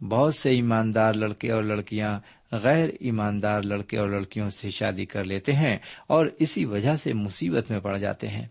بہت 0.00 0.34
سے 0.34 0.50
ایماندار 0.50 1.14
لڑکے 1.14 1.50
اور 1.50 1.62
لڑکیاں 1.62 2.20
غیر 2.52 2.88
ایماندار 3.00 3.62
لڑکے 3.62 3.98
اور 3.98 4.08
لڑکیوں 4.08 4.50
سے 4.50 4.70
شادی 4.70 5.06
کر 5.06 5.24
لیتے 5.24 5.52
ہیں 5.52 5.78
اور 6.06 6.26
اسی 6.38 6.64
وجہ 6.64 6.96
سے 6.96 7.12
مصیبت 7.12 7.70
میں 7.70 7.80
پڑ 7.80 7.98
جاتے 7.98 8.28
ہیں۔ 8.28 8.46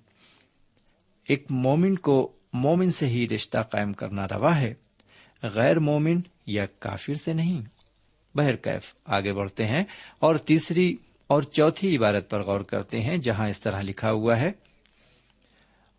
ایک 1.28 1.46
مومن 1.50 1.96
کو 1.96 2.32
مومن 2.54 2.92
سے 2.92 3.08
ہی 3.08 3.30
رشتہ 3.30 3.58
قائم 3.58 3.94
کرنا 3.94 4.26
روا 4.26 4.60
ہے۔ 4.60 4.74
غیر 5.44 5.80
مومن 5.80 6.22
یا 6.46 6.66
کافر 6.66 7.14
سے 7.14 7.34
نہیں۔ 7.34 7.62
بہرکیف 8.36 8.96
آگے 9.06 9.34
بڑھتے 9.34 9.66
ہیں۔ 9.66 9.84
اور 10.20 10.36
تیسری 10.36 10.96
اور 11.28 11.42
چوتھی 11.42 11.98
عبارت 11.98 12.30
پر 12.30 12.44
غور 12.44 12.62
کرتے 12.62 13.02
ہیں، 13.02 13.18
جہاں 13.18 13.50
اس 13.50 13.62
طرح 13.62 13.82
لکھا 13.82 14.12
ہوا 14.12 14.40
ہے، 14.40 14.52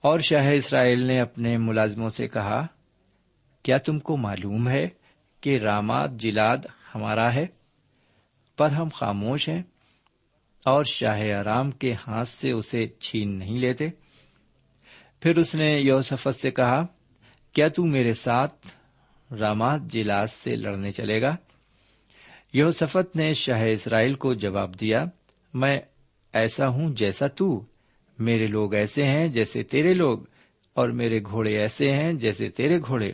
اور 0.01 0.19
شاہ 0.19 0.51
اسرائیل 0.51 1.03
نے 1.03 1.21
اپنے 1.21 1.59
ملازموں 1.59 2.09
سے 2.09 2.29
کہا، 2.29 2.67
کیا 3.63 3.79
تم 3.79 3.99
کو 3.99 4.17
معلوم 4.17 4.69
ہے 4.69 4.89
کہ 5.41 5.59
رامات 5.59 6.11
جلاد 6.13 6.57
ہمارا 6.95 7.35
ہے؟ 7.35 7.47
پر 8.57 8.71
ہم 8.71 8.89
خاموش 8.95 9.49
ہیں۔ 9.49 9.63
اور 10.65 10.85
شاہ 10.85 11.21
آرام 11.39 11.71
کے 11.71 11.95
ہاتھ 12.07 12.29
سے 12.29 12.51
اسے 12.51 12.87
چھین 12.89 13.39
نہیں 13.39 13.57
لیتے۔ 13.57 13.89
پھر 15.21 15.37
اس 15.37 15.55
نے 15.55 15.79
یوسفت 15.79 16.35
سے 16.35 16.51
کہا، 16.51 16.87
کیا 17.53 17.69
تو 17.69 17.85
میرے 17.85 18.15
ساتھ 18.15 18.67
رامات 19.33 19.81
جلاس 19.83 20.33
سے 20.33 20.57
لڑنے 20.57 20.93
چلے 20.93 21.23
گا۔ 21.23 21.37
یوسفت 22.53 23.17
نے 23.17 23.35
شاہ 23.35 23.65
اسرائیل 23.73 24.15
کو 24.15 24.35
جواب 24.35 24.81
دیا، 24.81 25.05
میں 25.55 25.81
ایسا 26.33 26.69
ہوں 26.69 26.95
جیسا 26.95 27.27
تو۔ 27.27 27.65
میرے 28.19 28.47
لوگ 28.47 28.75
ایسے 28.75 29.05
ہیں 29.05 29.29
جیسے 29.29 29.63
تیرے 29.63 29.95
لوگ، 29.95 30.19
اور 30.75 30.89
میرے 30.89 31.21
گھوڑے 31.23 31.59
ایسے 31.59 31.93
ہیں 31.93 32.13
جیسے 32.13 32.51
تیرے 32.51 32.79
گھوڑے۔ 32.79 33.13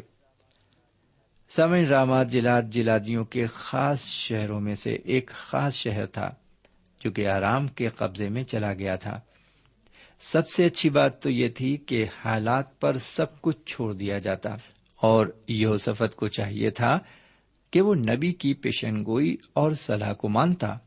سمن 1.50 1.85
رامات 1.85 2.29
جلاد 2.29 2.62
جلادیوں 2.62 3.24
کے 3.24 3.46
خاص 3.46 4.05
شہروں 4.05 4.61
میں 4.61 4.74
سے 4.74 4.92
ایک 5.05 5.31
خاص 5.31 5.74
شہر 5.74 6.07
تھا، 6.07 6.31
جو 7.05 7.11
کہ 7.11 7.27
آرام 7.27 7.68
کے 7.68 7.88
قبضے 7.88 8.29
میں 8.29 8.44
چلا 8.44 8.74
گیا 8.74 8.96
تھا۔ 8.96 9.20
سب 10.20 10.48
سے 10.48 10.66
اچھی 10.66 10.90
بات 10.90 11.22
تو 11.22 11.31
یہ 11.31 11.48
تھی 11.48 11.77
کہ 11.77 12.05
حالات 12.24 12.81
پر 12.81 12.98
سب 12.98 13.40
کچھ 13.40 13.59
چھوڑ 13.66 13.92
دیا 13.92 14.18
جاتا۔ 14.18 14.57
اور 15.04 15.26
یوسفت 15.48 16.16
کو 16.16 16.28
چاہیے 16.28 16.70
تھا 16.70 16.98
کہ 17.70 17.80
وہ 17.80 17.94
نبی 17.94 18.32
کی 18.32 18.54
پیشن 18.54 19.04
گوئی 19.04 19.36
اور 19.52 19.72
صلاح 19.72 20.12
کو 20.12 20.28
مانتا۔ 20.28 20.78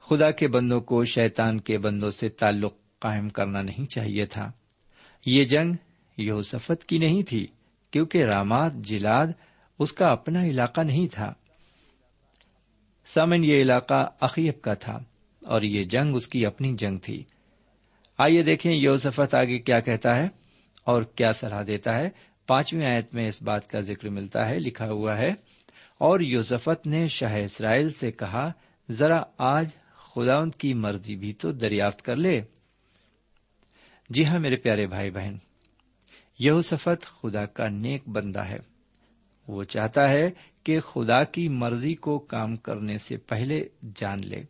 خدا 0.00 0.30
کے 0.30 0.48
بندوں 0.48 0.80
کو 0.80 1.04
شیطان 1.04 1.60
کے 1.60 1.78
بندوں 1.78 2.10
سے 2.10 2.28
تعلق 2.28 2.74
قائم 2.98 3.28
کرنا 3.28 3.62
نہیں 3.62 3.86
چاہیے 3.86 4.26
تھا۔ 4.26 4.52
یہ 5.26 5.44
جنگ 5.44 5.74
یوسفت 6.16 6.86
کی 6.86 6.98
نہیں 6.98 7.22
تھی، 7.22 7.46
کیونکہ 7.90 8.24
رامات 8.24 8.72
جلاد 8.74 9.26
اس 9.78 9.92
کا 9.92 10.08
اپنا 10.08 10.44
علاقہ 10.44 10.80
نہیں 10.80 11.14
تھا۔ 11.14 11.34
سمن 13.06 13.44
یہ 13.44 13.62
علاقہ 13.62 14.10
اخیب 14.20 14.62
کا 14.62 14.74
تھا 14.74 14.98
اور 15.46 15.62
یہ 15.62 15.84
جنگ 15.84 16.14
اس 16.14 16.26
کی 16.26 16.46
اپنی 16.46 16.76
جنگ 16.76 16.98
تھی۔ 16.98 17.24
آئیے 18.18 18.42
دیکھیں 18.42 18.72
یوسفت 18.72 19.34
آگے 19.34 19.58
کیا 19.58 19.80
کہتا 19.80 20.16
ہے 20.16 20.28
اور 20.84 21.02
کیا 21.02 21.32
صلاح 21.32 21.62
دیتا 21.66 21.98
ہے۔ 21.98 22.10
پانچویں 22.46 22.86
آیت 22.86 23.14
میں 23.14 23.28
اس 23.28 23.42
بات 23.42 23.68
کا 23.68 23.80
ذکر 23.80 24.08
ملتا 24.08 24.48
ہے، 24.48 24.58
لکھا 24.58 24.90
ہوا 24.90 25.18
ہے، 25.18 25.30
اور 25.98 26.20
یوسفت 26.20 26.86
نے 26.86 27.08
شاہ 27.08 27.36
اسرائیل 27.36 27.90
سے 27.90 28.12
کہا، 28.12 28.52
ذرا 28.90 29.22
آج 29.38 29.68
خدا 29.96 30.38
ان 30.38 30.50
کی 30.50 30.74
مرضی 30.74 31.16
بھی 31.16 31.32
تو 31.32 31.52
دریافت 31.52 32.02
کر 32.02 32.16
لے۔ 32.16 32.42
جی 34.10 34.24
ہاں 34.24 34.38
میرے 34.38 34.56
پیارے 34.56 34.86
بھائی 34.86 35.10
بہن 35.10 35.36
یہوسفت 36.38 37.06
خدا 37.06 37.46
کا 37.46 37.68
نیک 37.68 38.08
بندہ 38.08 38.44
ہے۔ 38.44 38.58
وہ 39.48 39.64
چاہتا 39.64 40.08
ہے 40.08 40.30
کہ 40.64 40.80
خدا 40.80 41.24
کی 41.24 41.48
مرضی 41.48 41.94
کو 41.94 42.18
کام 42.18 42.56
کرنے 42.56 42.98
سے 42.98 43.16
پہلے 43.16 43.64
جان 43.96 44.18
لے 44.24 44.42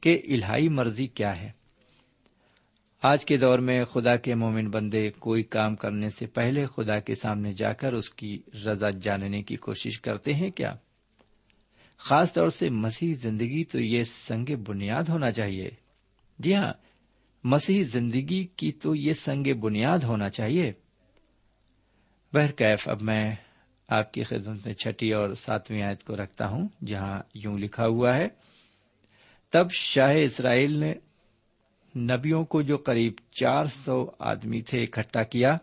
کہ 0.00 0.22
الہائی 0.28 0.68
مرضی 0.68 1.06
کیا 1.06 1.40
ہے۔ 1.40 1.50
آج 3.02 3.24
کے 3.24 3.36
دور 3.36 3.58
میں 3.58 3.84
خدا 3.84 4.16
کے 4.16 4.34
مومن 4.34 4.70
بندے 4.70 5.10
کوئی 5.10 5.42
کام 5.42 5.76
کرنے 5.76 6.08
سے 6.08 6.26
پہلے 6.26 6.66
خدا 6.66 7.00
کے 7.00 7.14
سامنے 7.14 7.52
جا 7.52 7.72
کر 7.72 7.92
اس 7.92 8.10
کی 8.10 8.42
رضا 8.66 8.90
جاننے 8.90 9.42
کی 9.42 9.56
کوشش 9.56 10.00
کرتے 10.00 10.34
ہیں 10.34 10.50
کیا؟ 10.50 10.74
خاص 11.98 12.32
طور 12.32 12.48
سے 12.48 12.70
مسیح 12.70 13.14
زندگی 13.14 13.64
تو 13.64 13.80
یہ 13.80 14.04
سنگ 14.04 14.56
بنیاد 14.66 15.02
ہونا 15.08 15.32
چاہیے۔ 15.32 15.70
جی 16.38 16.54
ہاں 16.54 16.72
مسیح 17.44 17.84
زندگی 17.84 18.46
کی 18.56 18.72
تو 18.72 18.94
یہ 18.94 19.12
سنگ 19.12 19.54
بنیاد 19.54 19.98
ہونا 19.98 20.28
چاہیے۔ 20.28 20.72
بہرکیف 22.32 22.88
اب 22.88 23.02
میں 23.02 23.34
آپ 23.88 24.12
کی 24.12 24.24
خدمت 24.24 24.66
میں 24.66 24.74
چھٹی 24.74 25.12
اور 25.12 25.34
ساتویں 25.34 25.82
آیت 25.82 26.04
کو 26.04 26.16
رکھتا 26.16 26.48
ہوں، 26.48 26.68
جہاں 26.86 27.22
یوں 27.34 27.58
لکھا 27.58 27.86
ہوا 27.86 28.16
ہے، 28.16 28.28
تب 29.50 29.70
شاہ 29.70 30.16
اسرائیل 30.16 30.76
نے 30.76 30.94
نبیوں 31.96 32.44
کو 32.44 32.62
جو 32.62 32.76
قریب 32.76 33.12
چار 33.32 33.66
سو 33.66 34.10
آدمی 34.18 34.60
تھے 34.60 34.82
اکٹھا 34.82 35.22
کیا 35.22 35.56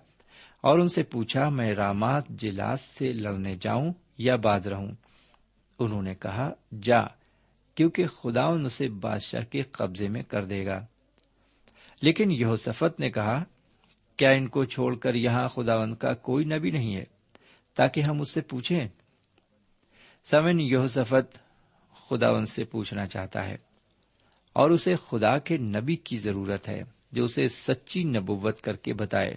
اور 0.62 0.80
ان 0.80 0.88
سے 0.88 1.04
پوچھا، 1.04 1.50
میں 1.50 1.74
رامات 1.74 2.28
جلاس 2.28 2.82
سے 2.82 3.14
لڑنے 3.14 3.56
جاؤں 3.62 3.94
یا 4.18 4.36
باد 4.36 4.60
رہوں؟ 4.60 4.92
انہوں 5.80 6.02
نے 6.02 6.16
کہا، 6.16 6.52
جا، 6.82 7.02
کیونکہ 7.76 8.08
خدا 8.08 8.46
ان 8.46 8.66
اسے 8.66 8.90
بادشاہ 8.90 9.44
کے 9.44 9.62
قبضے 9.62 10.08
میں 10.08 10.24
کر 10.24 10.46
دے 10.46 10.66
گا۔ 10.66 10.86
لیکن 12.02 12.32
یہ 12.32 12.46
سفت 12.66 13.00
نے 13.00 13.12
کہا، 13.12 13.44
کیا 14.18 14.30
ان 14.30 14.48
کو 14.48 14.66
چھوڑ 14.66 14.96
کر 14.96 15.16
یہاں 15.16 15.48
خدا 15.48 15.76
ان 15.76 15.96
کا 15.96 16.14
کوئی 16.14 16.46
نبی 16.46 16.72
نہیں 16.72 16.96
ہے؟ 16.96 17.04
تاکہ 17.76 18.02
ہم 18.02 18.22
اس 18.22 18.34
سے 18.34 18.42
پوچھیں۔ 18.42 18.88
سمن 20.26 20.60
یہ 20.60 20.78
سفت 20.90 21.40
خدا 22.10 22.30
ان 22.30 22.46
سے 22.46 22.64
پوچھنا 22.64 23.06
چاہتا 23.06 23.46
ہے۔ 23.46 23.58
اور 24.54 24.70
اسے 24.70 24.96
خدا 25.08 25.40
کے 25.40 25.58
نبی 25.58 25.96
کی 25.96 26.18
ضرورت 26.18 26.70
ہے 26.70 26.84
جو 27.12 27.26
اسے 27.26 27.50
سچی 27.50 28.04
نبوت 28.04 28.62
کر 28.62 28.76
کے 28.76 28.94
بتائے۔ 28.94 29.36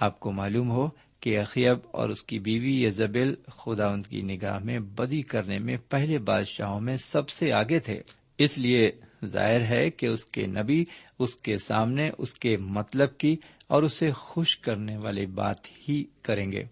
آپ 0.00 0.20
کو 0.20 0.32
معلوم 0.32 0.70
ہو 0.70 0.88
کہ 1.20 1.38
اخیب 1.38 1.78
اور 1.90 2.08
اس 2.08 2.22
کی 2.22 2.38
بیوی 2.38 2.84
یزبیل 2.84 3.34
خدا 3.46 3.86
ان 3.86 4.02
کی 4.02 4.22
نگاہ 4.22 4.58
میں 4.58 4.78
بدی 4.78 5.22
کرنے 5.22 5.58
میں 5.58 5.76
پہلے 5.88 6.18
بادشاہوں 6.18 6.80
میں 6.80 6.96
سب 6.96 7.28
سے 7.28 7.52
آگے 7.52 7.78
تھے۔ 7.78 8.00
اس 8.38 8.58
لیے 8.58 8.90
ظاہر 9.24 9.60
ہے 9.60 9.90
کہ 9.90 10.06
اس 10.06 10.24
کے 10.24 10.46
نبی، 10.46 10.84
اس 11.18 11.36
کے 11.36 11.58
سامنے، 11.58 12.10
اس 12.18 12.38
کے 12.38 12.56
مطلب 12.56 13.18
کی 13.18 13.36
اور 13.66 13.82
اسے 13.82 14.12
خوش 14.12 14.56
کرنے 14.56 14.96
والی 14.96 15.26
بات 15.26 15.88
ہی 15.88 16.04
کریں 16.22 16.52
گے۔ 16.52 16.62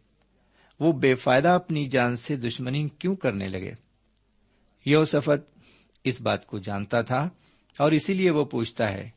وہ 0.80 0.92
بے 0.92 1.14
فائدہ 1.14 1.48
اپنی 1.48 1.88
جان 1.88 2.16
سے 2.16 2.36
دشمنی 2.36 2.88
کیوں 2.98 3.16
کرنے 3.16 3.46
لگے؟ 3.46 3.72
یوسفت 4.86 5.61
اس 6.04 6.20
بات 6.20 6.46
کو 6.46 6.58
جانتا 6.58 7.02
تھا 7.02 7.28
اور 7.78 7.92
اسی 7.92 8.14
لیے 8.14 8.30
وہ 8.30 8.44
پوچھتا 8.44 8.92
ہے، 8.92 9.10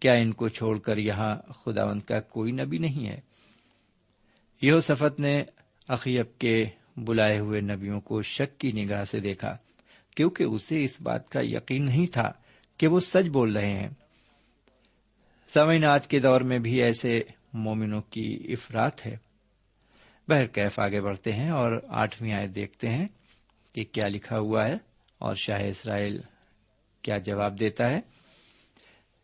کیا 0.00 0.12
ان 0.12 0.32
کو 0.32 0.48
چھوڑ 0.48 0.78
کر 0.78 0.96
یہاں 0.96 1.36
خداوند 1.52 2.02
کا 2.02 2.20
کوئی 2.20 2.52
نبی 2.52 2.78
نہیں 2.78 3.06
ہے؟ 3.06 3.20
یہ 4.62 4.80
سفت 4.80 5.20
نے 5.20 5.44
اخیب 5.88 6.38
کے 6.38 6.64
بلائے 6.96 7.38
ہوئے 7.38 7.60
نبیوں 7.60 8.00
کو 8.00 8.22
شک 8.22 8.60
کی 8.60 8.72
نگاہ 8.72 9.04
سے 9.04 9.20
دیکھا، 9.20 9.56
کیونکہ 10.16 10.44
اسے 10.44 10.84
اس 10.84 11.00
بات 11.00 11.28
کا 11.28 11.40
یقین 11.42 11.84
نہیں 11.84 12.12
تھا 12.12 12.32
کہ 12.76 12.86
وہ 12.86 13.00
سچ 13.00 13.28
بول 13.28 13.56
رہے 13.56 13.72
ہیں۔ 13.72 13.88
سمعین، 15.48 15.84
آج 15.84 16.08
کے 16.08 16.18
دور 16.18 16.40
میں 16.40 16.58
بھی 16.58 16.82
ایسے 16.82 17.22
مومنوں 17.52 18.00
کی 18.00 18.38
افراد 18.48 18.90
ہے۔ 19.06 19.16
بہرکیف 20.28 20.78
آگے 20.78 21.00
بڑھتے 21.00 21.32
ہیں 21.32 21.50
اور 21.50 21.72
آٹھویں 21.88 22.32
آئے 22.32 22.46
دیکھتے 22.46 22.88
ہیں 22.88 23.06
کہ 23.74 23.84
کیا 23.92 24.08
لکھا 24.08 24.38
ہوا 24.38 24.68
ہے۔ 24.68 24.74
اور 25.18 25.34
شاہ 25.34 25.62
اسرائیل 25.62 26.20
کیا 27.02 27.18
جواب 27.18 27.60
دیتا 27.60 27.90
ہے؟ 27.90 28.00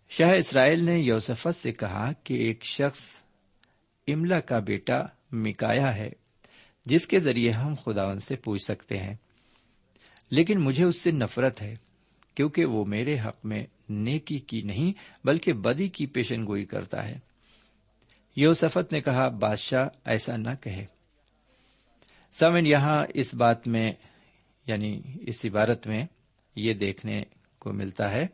شاہ 0.09 0.31
اسرائیل 0.31 0.85
نے 0.85 0.99
یوسفت 0.99 1.57
سے 1.57 1.73
کہا 1.73 2.13
کہ 2.25 2.35
ایک 2.35 2.65
شخص 2.65 3.01
املا 4.09 4.41
کا 4.41 4.59
بیٹا 4.59 5.03
مکایا 5.33 5.97
ہے، 5.97 6.11
جس 6.85 7.07
کے 7.07 7.21
ذریعے 7.21 7.51
ہم 7.51 7.75
خداون 7.85 8.19
سے 8.19 8.37
پوچھ 8.37 8.63
سکتے 8.65 8.97
ہیں۔ 8.97 9.15
لیکن 10.31 10.61
مجھے 10.61 10.85
اس 10.85 10.97
سے 10.97 11.11
نفرت 11.11 11.63
ہے، 11.63 11.77
کیونکہ 12.35 12.65
وہ 12.65 12.85
میرے 12.85 13.19
حق 13.19 13.45
میں 13.45 13.67
نیکی 13.89 14.39
کی 14.39 14.63
نہیں، 14.63 14.93
بلکہ 15.25 15.53
بدی 15.53 15.89
کی 15.89 16.07
پیشن 16.07 16.47
گوئی 16.47 16.65
کرتا 16.65 17.09
ہے۔ 17.09 17.19
یوسفت 18.37 18.93
نے 18.93 19.01
کہا، 19.01 19.29
بادشاہ 19.29 19.89
ایسا 20.05 20.37
نہ 20.37 20.51
کہے۔ 20.61 20.87
سمن 22.33 22.67
یہاں 22.67 23.07
اس 23.15 23.35
بات 23.35 23.69
میں 23.69 23.93
یعنی 24.67 25.03
اس 25.21 25.47
عبارت 25.47 25.87
میں 25.87 26.07
یہ 26.57 26.75
دیکھنے 26.75 27.23
کو 27.59 27.73
ملتا 27.73 28.11
ہے 28.11 28.27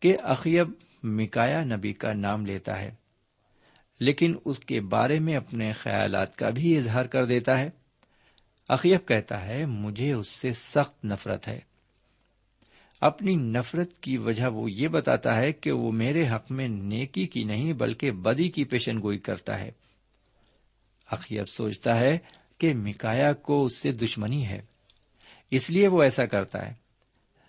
کہ 0.00 0.16
اخیب 0.22 0.72
مکایا 1.02 1.64
نبی 1.64 1.92
کا 1.92 2.12
نام 2.12 2.46
لیتا 2.46 2.80
ہے، 2.80 2.94
لیکن 4.00 4.34
اس 4.44 4.58
کے 4.58 4.80
بارے 4.80 5.18
میں 5.18 5.36
اپنے 5.36 5.72
خیالات 5.72 6.36
کا 6.36 6.50
بھی 6.50 6.76
اظہار 6.76 7.04
کر 7.04 7.24
دیتا 7.24 7.58
ہے۔ 7.58 7.70
اخیب 8.68 9.08
کہتا 9.08 9.46
ہے، 9.46 9.66
مجھے 9.66 10.12
اس 10.12 10.28
سے 10.28 10.50
سخت 10.52 11.04
نفرت 11.04 11.48
ہے۔ 11.48 11.60
اپنی 13.00 13.34
نفرت 13.34 14.00
کی 14.00 14.16
وجہ 14.16 14.46
وہ 14.46 14.70
یہ 14.70 14.88
بتاتا 14.88 15.36
ہے 15.36 15.52
کہ 15.52 15.72
وہ 15.72 15.92
میرے 15.92 16.28
حق 16.28 16.50
میں 16.50 16.68
نیکی 16.68 17.26
کی 17.26 17.44
نہیں 17.44 17.72
بلکہ 17.72 18.10
بدی 18.10 18.48
کی 18.48 18.64
پیشن 18.64 19.02
گوئی 19.02 19.18
کرتا 19.18 19.60
ہے۔ 19.60 19.70
اخیب 21.10 21.48
سوچتا 21.48 22.00
ہے 22.00 22.18
کہ 22.58 22.74
مکایا 22.74 23.32
کو 23.32 23.64
اس 23.64 23.76
سے 23.78 23.92
دشمنی 23.92 24.46
ہے۔ 24.46 24.75
اس 25.50 25.70
لیے 25.70 25.88
وہ 25.88 26.02
ایسا 26.02 26.26
کرتا 26.26 26.68
ہے۔ 26.68 26.74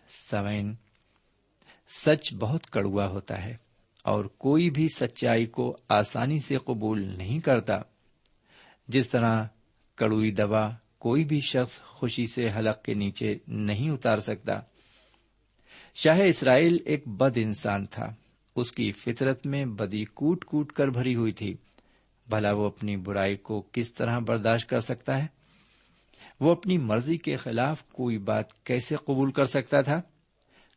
سمین 0.09 0.75
سچ 1.89 2.33
کڑوا 2.33 2.69
کڑوا 2.71 3.07
ہوتا 3.07 3.45
ہے 3.45 3.57
اور 4.03 4.25
کوئی 4.25 4.69
بھی 4.69 4.87
سچائی 4.87 5.45
کو 5.45 5.77
آسانی 5.89 6.39
سے 6.39 6.57
قبول 6.57 7.17
نہیں 7.17 7.39
کرتا۔ 7.39 7.79
جس 8.87 9.09
طرح 9.09 9.45
کڑوئی 9.95 10.31
دوا 10.31 10.69
کوئی 10.97 11.25
بھی 11.25 11.41
شخص 11.41 11.81
خوشی 11.81 12.27
سے 12.27 12.49
حلق 12.57 12.83
کے 12.83 12.93
نیچے 12.93 13.37
نہیں 13.47 13.89
اتار 13.89 14.17
سکتا۔ 14.17 14.59
شاہ 15.95 16.19
اسرائیل 16.19 16.77
ایک 16.85 17.07
بد 17.07 17.37
انسان 17.41 17.85
تھا۔ 17.85 18.15
اس 18.55 18.71
کی 18.71 18.91
فطرت 18.91 19.45
میں 19.45 19.65
بدی 19.65 20.05
کوٹ 20.05 20.45
کوٹ 20.45 20.71
کر 20.71 20.87
بھری 20.87 21.15
ہوئی 21.15 21.31
تھی۔ 21.31 21.57
بھلا 22.29 22.53
وہ 22.53 22.65
اپنی 22.65 22.95
برائی 22.95 23.35
کو 23.35 23.63
کس 23.71 23.93
طرح 23.93 24.19
برداشت 24.19 24.69
کر 24.69 24.79
سکتا 24.79 25.23
ہے؟ 25.23 25.36
وہ 26.39 26.51
اپنی 26.51 26.77
مرضی 26.77 27.17
کے 27.17 27.35
خلاف 27.35 27.83
کوئی 27.83 28.17
بات 28.17 28.63
کیسے 28.63 28.95
قبول 28.95 29.31
کر 29.31 29.45
سکتا 29.45 29.81
تھا؟ 29.81 30.01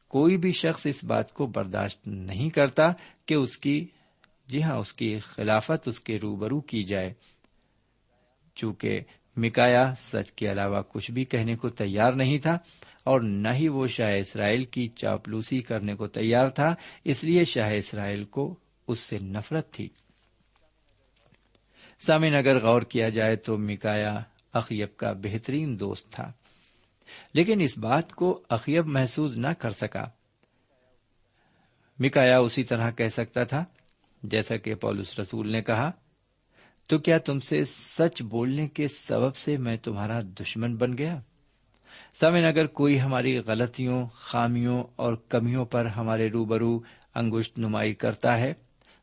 کوئی 0.09 0.37
بھی 0.37 0.53
شخص 0.53 0.87
اس 0.87 1.05
بات 1.05 1.33
کو 1.33 1.47
برداشت 1.47 2.07
نہیں 2.07 2.51
کرتا 2.51 2.93
کہ 3.27 3.35
اس 3.35 3.59
کی 3.59 3.87
جی 4.49 4.63
ہاں 4.63 4.77
اس 4.77 4.93
کی 4.93 5.19
خلافت 5.19 5.89
اس 5.89 6.01
کے 6.01 6.19
روبرو 6.19 6.61
کی 6.61 6.85
جائے۔ 6.85 7.13
چونکہ 8.55 9.01
مکایا 9.37 9.95
سچ 9.99 10.33
کے 10.33 10.51
علاوہ 10.51 10.83
کچھ 10.89 11.11
بھی 11.11 11.25
کہنے 11.25 11.57
کو 11.57 11.69
تیار 11.69 12.13
نہیں 12.13 12.39
تھا 12.39 12.59
اور 13.05 13.21
نہ 13.21 13.49
ہی 13.49 13.69
وہ 13.69 13.87
شاہ 13.87 14.19
اسرائیل 14.19 14.65
کی 14.65 14.89
چاپلوسی 14.89 15.61
کرنے 15.61 15.95
کو 15.95 16.07
تیار 16.07 16.49
تھا، 16.49 16.75
اس 17.05 17.25
لیے 17.25 17.45
شاہ 17.45 17.73
اسرائیل 17.73 18.25
کو 18.25 18.55
اس 18.89 18.99
سے 18.99 19.19
نفرت 19.19 19.73
تھی۔ 19.73 19.89
سامن 21.99 22.35
اگر 22.35 22.59
غور 22.59 22.83
کیا 22.83 23.09
جائے 23.09 23.37
تو 23.37 23.59
مکایا 23.59 24.23
اخیب 24.53 24.97
کا 24.97 25.13
بہترین 25.13 25.81
دوست 25.81 26.11
تھا۔ 26.11 26.33
لیکن 27.35 27.61
اس 27.61 27.79
بات 27.79 28.13
کو 28.13 28.43
اخیب 28.49 28.87
محسوس 28.87 29.33
نہ 29.33 29.49
کر 29.59 29.71
سکا۔ 29.71 30.09
مکایا 31.99 32.39
اسی 32.39 32.65
طرح 32.65 32.91
کہہ 32.91 33.09
سکتا 33.09 33.45
تھا، 33.45 33.65
جیسا 34.23 34.57
کہ 34.57 34.75
پولس 34.75 35.19
رسول 35.19 35.53
نے 35.53 35.63
کہا، 35.63 35.91
تو 36.87 36.99
کیا 36.99 37.19
تم 37.19 37.41
سے 37.41 37.65
سچ 37.65 38.23
بولنے 38.23 38.69
کے 38.69 38.89
سبب 38.89 39.37
سے 39.37 39.57
میں 39.57 39.77
تمہارا 39.77 40.21
دشمن 40.21 40.77
بن 40.77 40.99
گیا؟ 40.99 41.21
سمن 42.21 42.45
اگر 42.45 42.67
کوئی 42.67 43.01
ہماری 43.01 43.39
غلطیوں، 43.39 44.07
خامیوں 44.15 44.85
اور 44.97 45.15
کمیوں 45.29 45.65
پر 45.65 45.87
ہمارے 45.87 46.29
روبرو 46.29 46.81
انگوشت 47.15 47.59
نمائی 47.59 47.95
کرتا 47.95 48.39
ہے، 48.39 48.55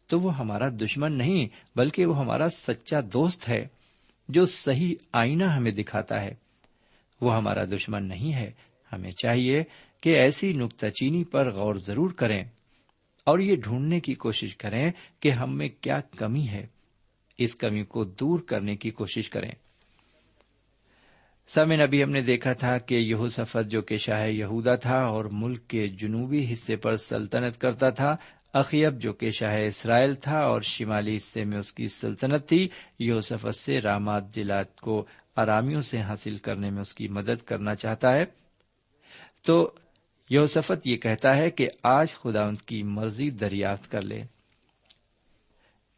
تو 0.08 0.20
وہ 0.20 0.38
ہمارا 0.38 0.70
دشمن 0.70 1.18
نہیں، 1.18 1.48
بلکہ 1.76 2.06
وہ 2.06 2.20
ہمارا 2.20 2.50
سچا 2.50 3.00
دوست 3.14 3.50
ہے۔ 3.50 3.68
جو 4.30 4.46
صحیح 4.46 4.96
آئینہ 5.14 5.44
ہمیں 5.44 5.72
دکھاتا 5.72 6.22
ہے۔ 6.22 6.34
وہ 7.22 7.36
ہمارا 7.36 7.66
دشمن 7.66 8.08
نہیں 8.08 8.34
ہے۔ 8.34 8.52
ہمیں 8.94 9.12
چاہیے 9.12 9.64
کہ 10.02 10.10
ایسی 10.10 10.54
نکتہ 10.54 10.88
چینی 10.88 11.24
پر 11.24 11.52
غور 11.52 11.76
ضرور 11.76 12.10
کریں 12.10 12.44
اور 13.24 13.40
یہ 13.40 13.56
ڈھونڈنے 13.56 14.00
کی 14.00 14.14
کوشش 14.14 14.56
کریں 14.56 14.92
کہ 15.20 15.32
ہم 15.32 15.58
میں 15.58 15.70
کیا 15.82 16.00
کمی 16.00 16.48
ہے۔ 16.48 16.68
اس 17.38 17.56
کمی 17.56 17.84
کو 17.84 18.04
دور 18.04 18.40
کرنے 18.40 18.76
کی 18.76 18.92
کوشش 18.92 19.30
کریں۔ 19.30 19.52
سمن 21.48 21.82
ابھی 21.82 22.04
ہم 22.04 22.12
نے 22.12 22.22
دیکھا 22.22 22.54
تھا 22.54 22.78
کہ 22.78 22.96
یہ 22.96 23.16
سفر 23.32 23.64
جو 23.64 23.82
کہ 23.82 23.98
شاہ 23.98 24.28
یہودا 24.28 24.76
تھا 24.76 25.00
اور 25.00 25.26
ملک 25.26 25.68
کے 25.68 25.88
جنوبی 25.88 26.54
حصے 26.54 26.76
پر 26.76 26.96
سلطنت 26.96 27.60
کرتا 27.60 27.90
تھا 27.90 28.18
اخیب 28.54 29.02
جو 29.02 29.14
کہ 29.14 29.32
شاہ 29.32 29.62
اسرائیل 29.62 30.16
تھا 30.16 30.40
اور 30.40 30.62
شمالی 30.62 31.18
حصے 31.18 31.44
میں 31.44 31.58
اس 31.58 31.74
کی 31.74 31.88
سلطنت 31.88 32.50
تھی 32.50 32.70
یوسفت 33.00 33.56
سے 33.56 33.82
رامات 33.82 34.36
جلات 34.36 34.76
کو 34.76 35.06
آرامیوں 35.36 35.82
سے 35.82 36.02
حاصل 36.02 36.38
کرنے 36.38 36.70
میں 36.70 36.82
اس 36.82 36.94
کی 36.94 37.08
مدد 37.08 37.46
کرنا 37.46 37.76
چاہتا 37.76 38.14
ہے۔ 38.14 38.26
تو 39.42 39.72
یوسفت 40.30 40.88
یہ 40.88 40.98
کہتا 40.98 41.38
ہے 41.38 41.52
کہ 41.52 41.68
آج 41.84 42.10
خدا 42.14 42.48
ان 42.48 42.56
کی 42.56 42.84
مرضی 42.84 43.30
دریافت 43.30 43.92
کر 43.92 44.02
لے۔ 44.02 44.24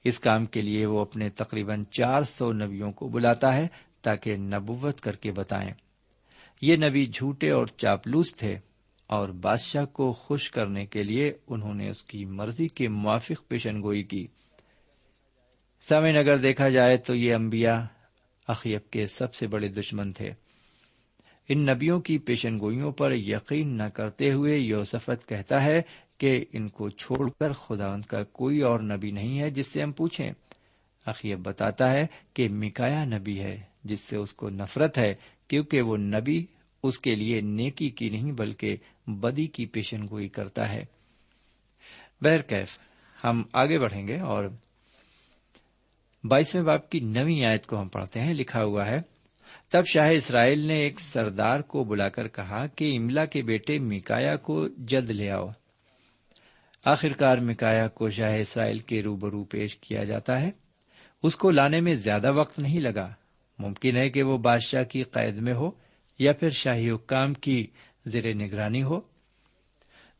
اس 0.04 0.20
کام 0.20 0.46
کے 0.46 0.62
لیے 0.62 0.86
وہ 0.86 1.02
اپنے 1.02 1.30
تقریباً 1.30 1.84
چار 1.84 2.22
سو 2.22 2.54
نبیوں 2.54 2.92
کو 2.92 3.08
بلاتا 3.08 3.56
ہے 3.56 3.68
تاکہ 4.02 4.38
نبوت 4.38 5.02
کر 5.02 5.16
کے 5.16 5.32
بتائیں۔ 5.32 5.72
یہ 6.62 6.76
نبی 6.76 7.06
جھوٹے 7.06 7.52
اور 7.52 7.68
چاپلوس 7.68 8.36
تھے۔ 8.36 8.58
اور 9.10 9.30
بادشاہ 9.30 9.86
کو 9.86 10.12
خوش 10.12 10.52
کرنے 10.52 10.86
کے 10.86 11.04
لیے 11.04 11.34
انہوں 11.48 11.74
نے 11.74 11.90
اس 11.90 12.04
کی 12.04 12.26
مرضی 12.26 12.68
کے 12.68 12.88
موافق 12.88 13.48
پیشن 13.48 13.82
گوئی 13.82 14.04
کی۔ 14.04 14.28
سمے 15.82 16.10
اگر 16.10 16.38
دیکھا 16.38 16.70
جائے 16.70 16.98
تو 16.98 17.16
یہ 17.16 17.36
انبیاء 17.36 17.80
اخیب 18.48 18.90
کے 18.92 19.08
سب 19.08 19.34
سے 19.34 19.48
بڑے 19.48 19.68
دشمن 19.68 20.12
تھے۔ 20.12 20.32
ان 21.50 21.62
نبیوں 21.62 22.00
کی 22.00 22.18
پیشن 22.18 22.60
گوئیوں 22.60 22.92
پر 22.92 23.12
یقین 23.12 23.78
نہ 23.78 23.84
کرتے 23.84 24.32
ہوئے 24.32 24.58
یوسفت 24.58 25.30
کہتا 25.30 25.64
ہے 25.64 25.82
کہ 26.18 26.46
ان 26.54 26.70
کو 26.70 26.90
چھوڑ 26.90 27.30
کر 27.40 27.52
خدا 27.52 27.94
ان 27.94 28.02
کا 28.02 28.24
کوئی 28.24 28.62
اور 28.62 28.80
نبی 28.80 29.12
نہیں 29.12 29.40
ہے 29.40 29.50
جس 29.50 29.68
سے 29.68 29.84
ہم 29.84 29.92
پوچھیں۔ 29.92 30.32
اخیب 31.06 31.40
بتاتا 31.40 31.92
ہے 31.92 32.08
کہ 32.34 32.50
مکایا 32.50 33.06
نبی 33.06 33.40
ہے 33.40 33.62
جس 33.84 34.00
سے 34.00 34.18
اس 34.18 34.34
کو 34.34 34.50
نفرت 34.50 34.98
ہے 34.98 35.16
کیونکہ 35.48 35.82
وہ 35.82 35.98
نبی 35.98 36.46
اس 36.84 37.00
کے 37.00 37.16
لیے 37.16 37.42
نیکی 37.42 37.90
کی 37.90 38.10
نہیں 38.10 38.32
بلکہ 38.32 38.78
بدی 39.08 39.48
کی 39.48 39.66
پیشن 39.66 40.08
گوئی 40.10 40.28
کرتا 40.28 40.74
ہے۔ 40.74 40.86
بہرکیف 42.22 42.80
ہم 43.24 43.44
آگے 43.54 43.80
بڑھیں 43.80 44.08
گے 44.08 44.20
اور 44.20 44.46
بائیسویں 46.24 46.64
باپ 46.64 46.90
کی 46.90 47.00
نوی 47.00 47.46
آیت 47.46 47.68
کو 47.68 47.82
ہم 47.82 47.88
پڑھتے 47.88 48.20
ہیں۔ 48.20 48.34
لکھا 48.34 48.64
ہوا 48.64 48.86
ہے، 48.86 49.02
تب 49.70 49.86
شاہ 49.86 50.12
اسرائیل 50.12 50.60
نے 50.60 50.76
ایک 50.76 51.00
سردار 51.00 51.60
کو 51.60 51.84
بلا 51.84 52.10
کر 52.10 52.28
کہا 52.28 52.68
کہ 52.68 52.98
املا 52.98 53.26
کے 53.26 53.42
بیٹے 53.42 53.80
مکایا 53.80 54.36
کو 54.36 54.68
جلد 54.68 55.10
لے 55.10 55.32
آؤ۔ 55.32 55.50
آخرکار 56.86 57.38
مکایا 57.38 57.88
کو 57.88 58.10
شاہ 58.10 58.36
اسرائیل 58.36 58.80
کے 58.80 59.02
روبرو 59.02 59.44
پیش 59.44 59.78
کیا 59.78 60.04
جاتا 60.04 60.42
ہے۔ 60.42 60.52
اس 61.24 61.36
کو 61.36 61.52
لانے 61.52 61.82
میں 61.82 61.94
زیادہ 61.94 62.34
وقت 62.34 62.60
نہیں 62.60 62.80
لگا۔ 62.80 63.14
ممکن 63.60 63.98
ہے 63.98 64.10
کہ 64.10 64.24
وہ 64.24 64.38
بادشاہ 64.38 64.84
کی 64.84 65.04
قید 65.04 65.36
میں 65.36 65.54
ہو۔ 65.54 65.72
یا 66.20 66.34
پھر 66.34 66.50
شاہی 66.50 66.90
حکام 66.90 67.34
کی 67.34 67.68
زیر 68.06 68.34
نگرانی 68.34 68.84
ہو۔ 68.84 69.02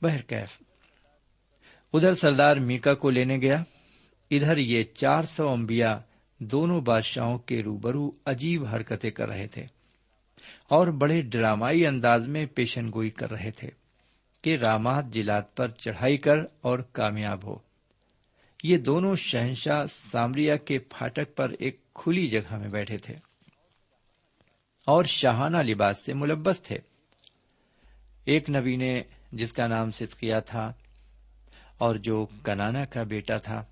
بہرکیف 0.02 0.62
ادھر 1.94 2.14
سردار 2.14 2.58
میکا 2.58 2.94
کو 2.94 3.10
لینے 3.10 3.38
گیا، 3.38 3.64
ادھر 4.32 4.58
یہ 4.58 4.84
چار 4.84 5.24
سو 5.24 5.50
امبیا 5.50 6.00
دونوں 6.38 6.82
بادشاہوں 6.82 7.38
کے 7.38 7.64
روبرو 7.64 8.12
عجیب 8.26 8.66
حرکتیں 8.66 9.12
کر 9.12 9.28
رہے 9.28 9.48
تھے 9.48 9.66
اور 10.68 10.88
بڑے 10.88 11.22
ڈرامائی 11.22 11.86
انداز 11.86 12.28
میں 12.28 12.46
پیشن 12.46 12.88
گوئی 12.94 13.10
کر 13.10 13.32
رہے 13.32 13.52
تھے 13.52 13.70
کہ 14.42 14.56
رامات 14.56 15.06
جلات 15.06 15.56
پر 15.56 15.68
چڑھائی 15.68 16.18
کر 16.18 16.38
اور 16.62 16.80
کامیاب 16.80 17.44
ہو۔ 17.44 17.56
یہ 18.64 18.78
دونوں 18.78 19.16
شہنشاہ 19.16 19.86
سامریا 19.86 20.56
کے 20.56 20.80
پھاٹک 20.80 21.36
پر 21.36 21.52
ایک 21.60 21.94
کھلی 21.94 22.28
جگہ 22.28 22.58
میں 22.58 22.70
بیٹھے 22.70 22.98
تھے۔ 22.98 23.29
اور 24.86 25.04
شاہانہ 25.04 25.58
لباس 25.58 26.06
سے 26.06 26.14
ملبس 26.14 26.62
تھے۔ 26.62 26.78
ایک 28.26 28.50
نبی 28.50 28.76
نے 28.76 29.02
جس 29.32 29.54
کا 29.54 29.68
نام 29.68 29.92
صدقیہ 29.92 30.36
تھا 30.46 30.74
اور 31.78 31.96
جو 31.96 32.28
کنانا 32.44 32.86
کا 32.86 33.04
بیٹا 33.04 33.38
تھا، 33.38 33.64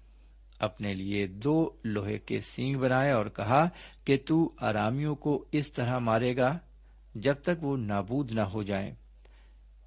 اپنے 0.60 0.93
لیے 0.93 1.28
دو 1.28 1.72
لوہے 1.84 2.17
کے 2.17 2.41
سینگ 2.41 2.76
بنائے 2.76 3.12
اور 3.12 3.26
کہا 3.26 3.70
کہ 4.06 4.17
تو 4.26 4.50
آرامیوں 4.58 5.15
کو 5.15 5.46
اس 5.52 5.72
طرح 5.72 6.00
مارے 6.00 6.38
گا 6.38 6.58
جب 7.15 7.36
تک 7.43 7.63
وہ 7.63 7.78
نابود 7.78 8.32
نہ 8.32 8.41
ہو 8.41 8.63
جائیں۔ 8.63 8.91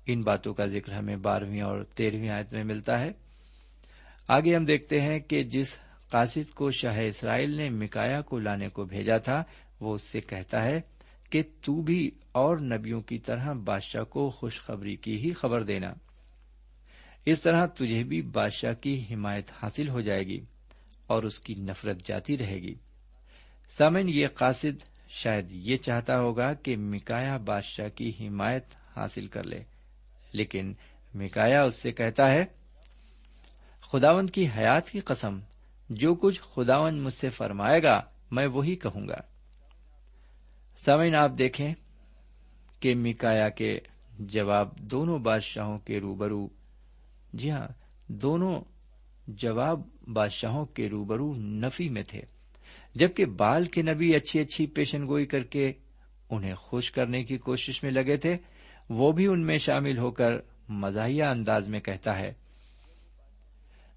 ان 0.07 0.23
باتوں 0.23 0.55
کا 0.55 0.67
ذکر 0.67 0.93
ہمیں 0.93 1.17
بارہویں 1.17 1.61
اور 1.61 1.85
تیرہویں 1.85 2.29
آیت 2.29 2.53
میں 2.53 2.65
ملتا 2.65 3.01
ہے۔ 3.01 3.11
آگے 4.29 4.57
ہم 4.57 4.65
دیکھتے 4.65 5.01
ہیں 5.01 5.19
کہ 5.21 5.45
جس 5.45 5.77
قاصد 6.11 6.55
کو 6.55 6.71
شاہ 6.71 6.99
اسرائیل 6.99 7.51
نے 7.51 7.69
مکایا 7.69 8.21
کو 8.21 8.39
لانے 8.39 8.69
کو 8.69 8.85
بھیجا 8.85 9.19
تھا، 9.19 9.45
وہ 9.81 9.95
اس 9.95 10.03
سے 10.03 10.21
کہتا 10.21 10.63
ہے 10.63 10.81
کہ 11.31 11.43
تو 11.61 11.83
بھی 11.83 12.11
اور 12.33 12.57
نبیوں 12.57 13.01
کی 13.01 13.19
طرح 13.19 13.53
بادشاہ 13.53 14.03
کو 14.03 14.31
خوشخبری 14.31 14.97
کی 14.97 15.19
ہی 15.19 15.33
خبر 15.33 15.63
دینا۔ 15.63 15.93
اس 17.27 17.41
طرح 17.41 17.67
تجھے 17.67 18.05
بھی 18.05 18.23
بادشاہ 18.23 18.73
کی 18.73 19.05
حمایت 19.11 19.51
حاصل 19.63 19.89
ہو 19.89 20.01
جائے 20.01 20.23
گی 20.23 20.41
اور 21.07 21.23
اس 21.23 21.39
کی 21.39 21.55
نفرت 21.55 22.07
جاتی 22.07 22.39
رہے 22.39 22.57
گی۔ 22.57 22.75
سامن 23.71 24.09
یہ 24.09 24.27
قاصد 24.27 24.83
شاید 25.09 25.53
یہ 25.53 25.77
چاہتا 25.77 26.19
ہوگا 26.19 26.55
کہ 26.55 26.77
مکایا 26.77 27.37
بادشاہ 27.37 27.89
کی 27.89 28.13
حمایت 28.21 28.65
حاصل 28.97 29.27
کر 29.27 29.45
لے، 29.45 29.63
لیکن 30.33 30.75
مکایا 31.15 31.63
اس 31.63 31.75
سے 31.75 31.93
کہتا 31.93 32.31
ہے 32.31 32.45
خداون 33.81 34.27
کی 34.27 34.47
حیات 34.57 34.91
کی 34.91 35.01
قسم، 35.01 35.39
جو 35.91 36.15
کچھ 36.15 36.41
خداون 36.55 37.01
مجھ 37.01 37.15
سے 37.15 37.31
فرمائے 37.31 37.83
گا 37.83 38.03
میں 38.31 38.47
وہی 38.47 38.77
کہوں 38.77 39.09
گا۔ 39.09 39.30
سمعن 40.85 41.15
آپ 41.15 41.31
دیکھیں 41.39 41.75
کہ 42.81 42.95
مکایا 42.95 43.49
کے 43.49 43.79
جواب 44.19 44.77
دونوں 44.77 45.19
بادشاہوں 45.19 45.79
کے 45.79 46.01
روبرو 46.01 46.49
جی 47.33 47.51
ہاں 47.51 47.69
دونوں 48.07 48.61
جواب 49.27 49.81
بادشاہوں 50.13 50.65
کے 50.67 50.89
روبرو 50.89 51.35
نفی 51.35 51.89
میں 51.89 52.03
تھے، 52.03 52.21
جبکہ 52.95 53.25
بال 53.25 53.65
کے 53.65 53.83
نبی 53.83 54.15
اچھی 54.15 54.41
اچھی 54.41 54.67
پیشن 54.67 55.07
گوئی 55.07 55.27
کر 55.27 55.43
کے 55.43 55.73
انہیں 56.31 56.55
خوش 56.55 56.91
کرنے 56.91 57.25
کی 57.25 57.39
کوشش 57.39 57.83
میں 57.83 57.91
لگے 57.91 58.17
تھے، 58.17 58.37
وہ 58.89 59.13
بھی 59.13 59.27
ان 59.27 59.41
میں 59.41 59.59
شامل 59.59 59.99
ہو 59.99 60.11
کر 60.11 60.33
مزاحیہ 60.69 61.25
انداز 61.25 61.69
میں 61.69 61.81
کہتا 61.81 62.19
ہے۔ 62.19 62.33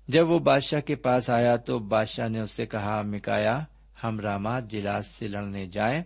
جب 0.08 0.30
وہ 0.30 0.40
بادشاہ 0.40 0.80
کے 0.80 0.96
پاس 0.96 1.30
آیا 1.30 1.56
تو 1.56 1.80
بادشاہ 1.80 2.28
نے 2.28 2.40
اس 2.40 2.52
سے 2.52 2.66
کہا 2.66 3.02
مکایا 3.02 3.64
ہم 4.04 4.20
رامات 4.20 4.72
جلاس 4.72 5.08
سے 5.08 5.28
لڑنے 5.28 5.66
جائیں۔ 5.66 6.02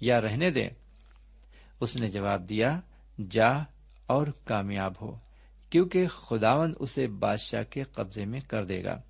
یا 0.00 0.20
رہنے 0.20 0.50
دیں؟ 0.50 0.68
اس 1.80 1.96
نے 1.96 2.08
جواب 2.08 2.48
دیا، 2.48 2.80
جا 3.30 3.48
اور 4.06 4.26
کامیاب 4.26 4.92
ہو، 5.00 5.18
کیونکہ 5.70 6.08
خداون 6.08 6.74
اسے 6.78 7.06
بادشاہ 7.06 7.62
کے 7.62 7.82
قبضے 7.82 8.24
میں 8.24 8.40
کر 8.40 8.64
دے 8.64 8.84
گا۔ 8.84 9.02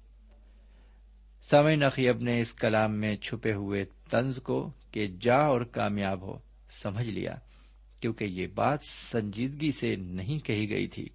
سمے 1.51 1.77
نقیب 1.77 2.21
نے 2.21 2.41
اس 2.41 2.53
کلام 2.53 2.95
میں 2.95 3.17
چھپے 3.17 3.53
ہوئے 3.53 3.85
طنز 4.11 4.39
کو 4.43 4.71
کہ 4.91 5.07
جا 5.21 5.37
اور 5.37 5.61
کامیاب 5.61 6.23
ہو 6.23 6.39
سمجھ 6.83 7.07
لیا، 7.07 7.35
کیونکہ 8.01 8.25
یہ 8.25 8.47
بات 8.47 8.79
سنجیدگی 8.91 9.73
سے 9.73 9.97
نہیں 9.97 10.39
کہی 10.39 10.71
گئی 10.71 10.87
تھی۔ 10.87 11.09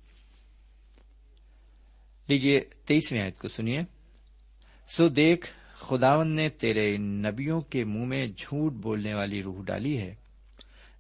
لیجیے 2.27 2.61
تیسویں 2.85 3.21
آیت 3.21 3.39
کو 3.39 3.47
سنیے۔ 3.47 3.81
سو 4.87 5.07
دیکھ 5.09 5.51
خداون 5.73 6.35
نے 6.35 6.49
تیرے 6.49 6.97
نبیوں 6.97 7.61
کے 7.61 7.83
منہ 7.83 8.05
میں 8.05 8.27
جھوٹ 8.27 8.73
بولنے 8.73 9.13
والی 9.13 9.43
روح 9.43 9.63
ڈالی 9.63 9.97
ہے۔ 9.97 10.15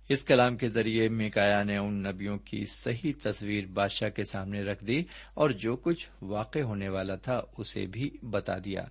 اس 0.09 0.25
کلام 0.25 0.57
کے 0.57 0.69
ذریعے 0.69 1.09
میکایا 1.09 1.63
نے 1.63 1.77
ان 1.77 2.03
نبیوں 2.03 2.37
کی 2.37 2.65
صحیح 2.65 3.13
تصویر 3.23 3.65
بادشاہ 3.65 4.09
کے 4.09 4.23
سامنے 4.23 4.63
رکھ 4.63 4.85
دی 4.85 5.03
اور 5.33 5.49
جو 5.49 5.75
کچھ 5.75 6.09
واقع 6.21 6.59
ہونے 6.59 6.89
والا 6.89 7.15
تھا 7.15 7.41
اسے 7.57 7.85
بھی 7.85 8.09
بتا 8.23 8.57
دیا۔ 8.57 8.83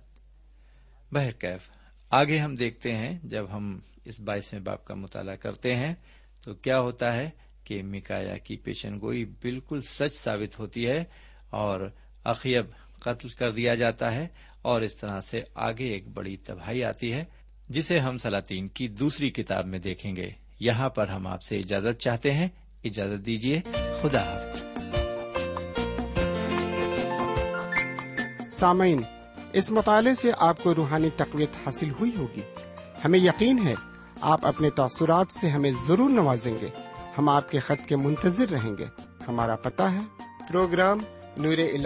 بہرکیف 1.11 1.69
آگے 2.09 2.37
ہم 2.37 2.55
دیکھتے 2.55 2.91
ہیں، 2.91 3.19
جب 3.23 3.45
ہم 3.53 3.79
اس 4.05 4.19
بائیسویں 4.19 4.61
باپ 4.61 4.85
کا 4.85 4.95
مطالعہ 4.95 5.35
کرتے 5.35 5.75
ہیں، 5.75 5.95
تو 6.43 6.53
کیا 6.53 6.79
ہوتا 6.79 7.15
ہے 7.15 7.29
کہ 7.63 7.83
مکایا 7.83 8.37
کی 8.37 8.57
پیشن 8.57 8.99
گوئی 9.01 9.25
بالکل 9.25 9.81
سچ 9.81 10.13
ثابت 10.13 10.59
ہوتی 10.59 10.87
ہے 10.87 11.03
اور 11.49 11.89
اخیب 12.23 12.65
قتل 13.03 13.29
کر 13.29 13.51
دیا 13.51 13.75
جاتا 13.75 14.15
ہے 14.15 14.27
اور 14.61 14.81
اس 14.81 14.97
طرح 14.97 15.21
سے 15.21 15.41
آگے 15.55 15.83
ایک 15.83 16.07
بڑی 16.07 16.37
تباہی 16.37 16.83
آتی 16.83 17.13
ہے، 17.13 17.25
جسے 17.69 17.99
ہم 17.99 18.17
سلاطین 18.17 18.67
کی 18.67 18.87
دوسری 18.87 19.29
کتاب 19.29 19.67
میں 19.67 19.79
دیکھیں 19.79 20.15
گے۔ 20.15 20.29
یہاں 20.59 20.89
پر 20.89 21.07
ہم 21.07 21.27
آپ 21.27 21.41
سے 21.41 21.59
اجازت 21.59 21.99
چاہتے 21.99 22.31
ہیں۔ 22.31 22.47
اجازت 22.83 23.25
دیجیے 23.25 23.61
خدا 24.01 24.19
حافظ۔ 24.19 24.63
سامعین، 28.51 29.01
اس 29.53 29.71
مطالعے 29.71 30.15
سے 30.15 30.31
آپ 30.37 30.63
کو 30.63 30.75
روحانی 30.75 31.09
تقویت 31.17 31.49
حاصل 31.65 31.89
ہوئی 31.91 32.11
ہوگی۔ 32.15 32.41
ہمیں 33.05 33.19
یقین 33.19 33.67
ہے، 33.67 33.73
آپ 34.21 34.45
اپنے 34.45 34.69
تاثرات 34.69 35.27
سے 35.31 35.49
ہمیں 35.49 35.71
ضرور 35.87 36.09
نوازیں 36.09 36.53
گے۔ 36.61 36.67
ہم 37.17 37.29
آپ 37.29 37.51
کے 37.51 37.59
خط 37.59 37.87
کے 37.87 37.95
منتظر 37.95 38.49
رہیں 38.49 38.77
گے۔ 38.77 38.85
ہمارا 39.27 39.55
پتہ 39.55 39.83
ہے، 39.83 40.01
پروگرام 40.49 40.97
نور 41.37 41.57
ال 41.57 41.85